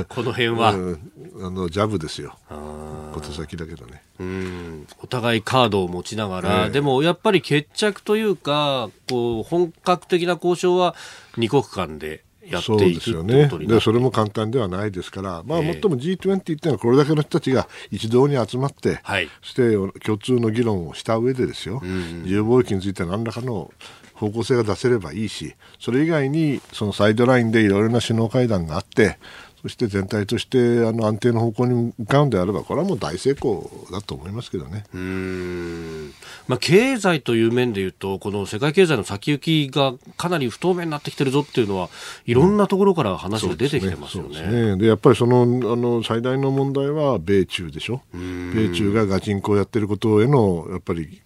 [0.07, 0.99] この辺は、 うん、
[1.41, 2.37] あのジャブですよ。
[2.49, 4.01] 小手先だけどね。
[4.19, 4.87] うん。
[5.01, 10.95] お互いカードを持ちながら、えー、でもやっぱり決着というかこう本格的な交渉は
[11.37, 13.47] 二国間でやっていくよね。
[13.47, 23.71] でそれも簡単ではないですから、まあ、もっとも G20 っていうのはこれだけの人たちが一堂に集まって、はい、そして共通の議論をした上でですよ、自由貿易について何らかの
[24.19, 29.17] 方向性が出せればいいし、それ以外にそのサイドラインでいろいろな首脳会談があって、
[29.61, 34.85] そして全体としてあの安定の方向に向かうんであれば、これはもう大成功だと思いますけどね。
[34.93, 36.13] うん。
[36.47, 41.89] まあ、経済という面でいうと、この世界経済の先行きがかなり不透明になってきてるぞっていうのは、
[42.25, 44.39] いろんなところから話が出てきてますよね。
[44.39, 45.45] うん、で、ね、やっぱりそのあ
[45.75, 48.01] の最大の問題は米中でしょ。
[48.13, 51.21] 米中がガチンコをやってることへのやっぱり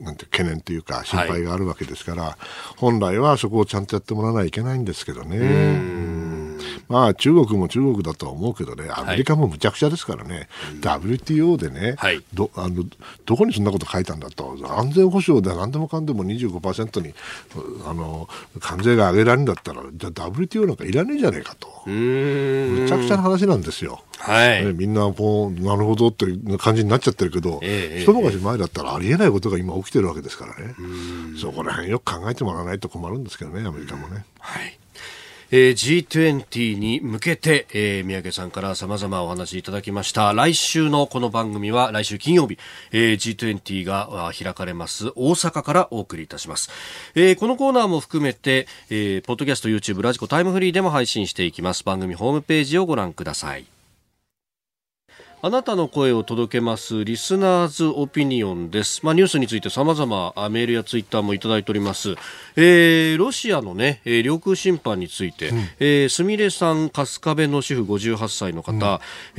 [0.00, 2.34] なんて懸念というか心配があるわけですから、はい、
[2.76, 6.29] 本来はそこをちゃんとやってもらわないといけないんですけどね。
[6.88, 10.48] まあ中国も中国だとは思うけどね、アメリカもむちゃくちゃですからね、
[10.82, 12.84] はい、WTO でね、はい、どあの
[13.26, 17.14] どこにそんなこと書いたんだと、安全保障で何でもかんでも25%に
[17.86, 18.28] あの
[18.60, 24.02] 関税が上げられるんだったら、じゃあ WTO なんかいらねえじゃねえかと、むちゃくちゃな話なんですよ。
[24.18, 30.74] はい、みんなこうなるほどっていう感じになっちゃってるけど、えー、一昔前だったらありえないことが今起きてるわけですからね、
[31.40, 34.24] そこら辺よく考えてもらわないと困るんですけどね、アメリカもね。
[34.38, 34.79] はい
[35.52, 40.32] えー、G20 に向けて、えー、三宅さんから様々お話いただきました。
[40.32, 42.58] 来週のこの番組は来週金曜日、
[42.92, 45.08] えー、G20 が開かれます。
[45.16, 46.70] 大阪からお送りいたします、
[47.14, 51.84] えー、このコーナーも含めて、えー、ポッドキャスト YouTube ラジコタイムフリーでも配信していきます。
[51.84, 53.79] 番組ホームページをご覧ください。
[55.42, 59.00] あなたの声を届けますリスナーズオピニオンです。
[59.06, 62.14] まあ、ニュースについて様々メールやツイッターもいただいております。
[62.56, 68.82] えー、ロシアのね、えー、領空侵犯について、うん、えー、すみれさん、春日部の主婦58歳の方、うん、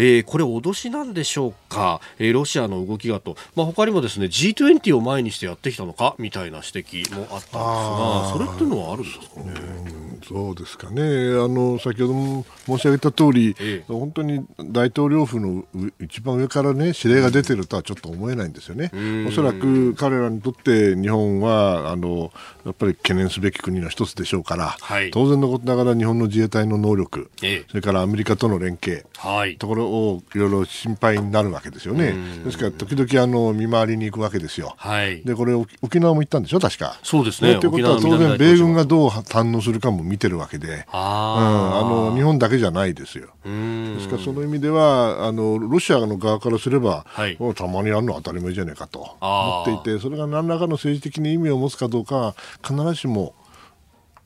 [0.04, 6.70] えー、これ脅しなんでしょうか、えー、ロシアの動きがと、まあ、他にもですね、G20 を前にしてやってきたのかみたいな指
[7.04, 9.40] 摘もあったんですが、それっていうのはあるんですか？
[9.40, 10.02] ね。
[10.28, 15.66] そうですかね、あの先ほども申し上げた通り、ええ、本当に大統領府の
[16.00, 18.92] 一番上からね指令が出てるとはちょっと思えないんですよね、
[19.28, 22.32] おそらく彼らにとって日本はあの
[22.66, 32.14] やっぱり懸念すべき国の一つでしょうから、はい、当然のことながら日本の自衛隊の能力、え、それからアメリカとの連携、はい、ところをいろいろ心配になるわけですよね、
[32.44, 37.00] ですから時々あの見回りに行くわけですよ、はい、でこれ沖縄も行ったんでしょ、確か。
[37.04, 37.60] そうですね。
[37.60, 43.30] ということは当然、米軍がどう反応するかも見てるわけで、あ、うん、あの日本だけじゃないですよ。
[43.44, 53.36] ですからその意味ではあのロシアの側からすれば、はい、たまにやるのは当たり前じゃないかと思っていてそれが何らかの政治的に意味を持つかどうかは必ずしも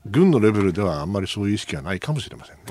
[0.05, 2.61] 軍のレベルではあんまりそういう意識はないかもしれません、ね、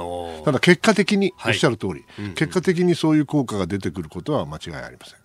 [0.45, 1.99] ただ結果的に、おっしゃる通り、は
[2.31, 5.19] い、結果的にそういう効果が出てくることは間違いありません。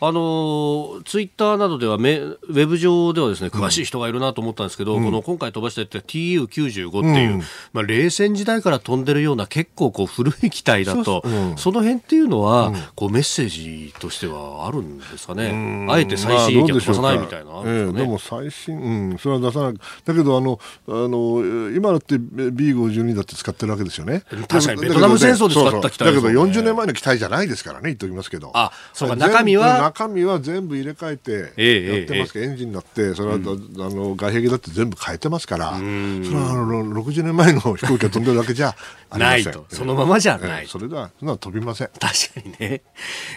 [0.00, 7.42] ああのツイッターなどではメウェブ上ではですね詳しい人がいるなと思ったんですけど、うん、この今回飛ばしてって TU95 っていう、うん、
[7.72, 11.22] まあ、冷戦時代から飛んでるような結構こう古い機体だと、
[11.56, 19.74] その辺っていうのは、こうメッセージとしてはあるんですかね、あえて最新鋭を飛ばさないみたいな、ね、えー、でも最新、うん、それは出さない、
[20.04, 24.22] だけどあのあの今だって B52 だって使ってるわけですよね。
[24.48, 28.52] 確かにベトナム戦争で使った機体、ね、だけど40年前の機体じゃないですからね、言っておきますけど。
[28.54, 38.74] あそうか中身は中身は全部入れ替えてやってますけど、エンジンになって、それは、うん、あの外壁だって全部変えてますから、それはあの60年前の飛行機が飛んでるだけじゃ
[39.16, 40.66] ないと、そのままじゃない。
[40.66, 41.88] それでは、そんな飛びません。
[41.98, 42.82] 確かにね。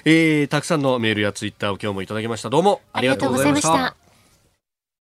[0.06, 2.50] えー、たくさんのメールやツイッターを今日もいただきました。
[2.50, 4.01] どうもありがとうございました。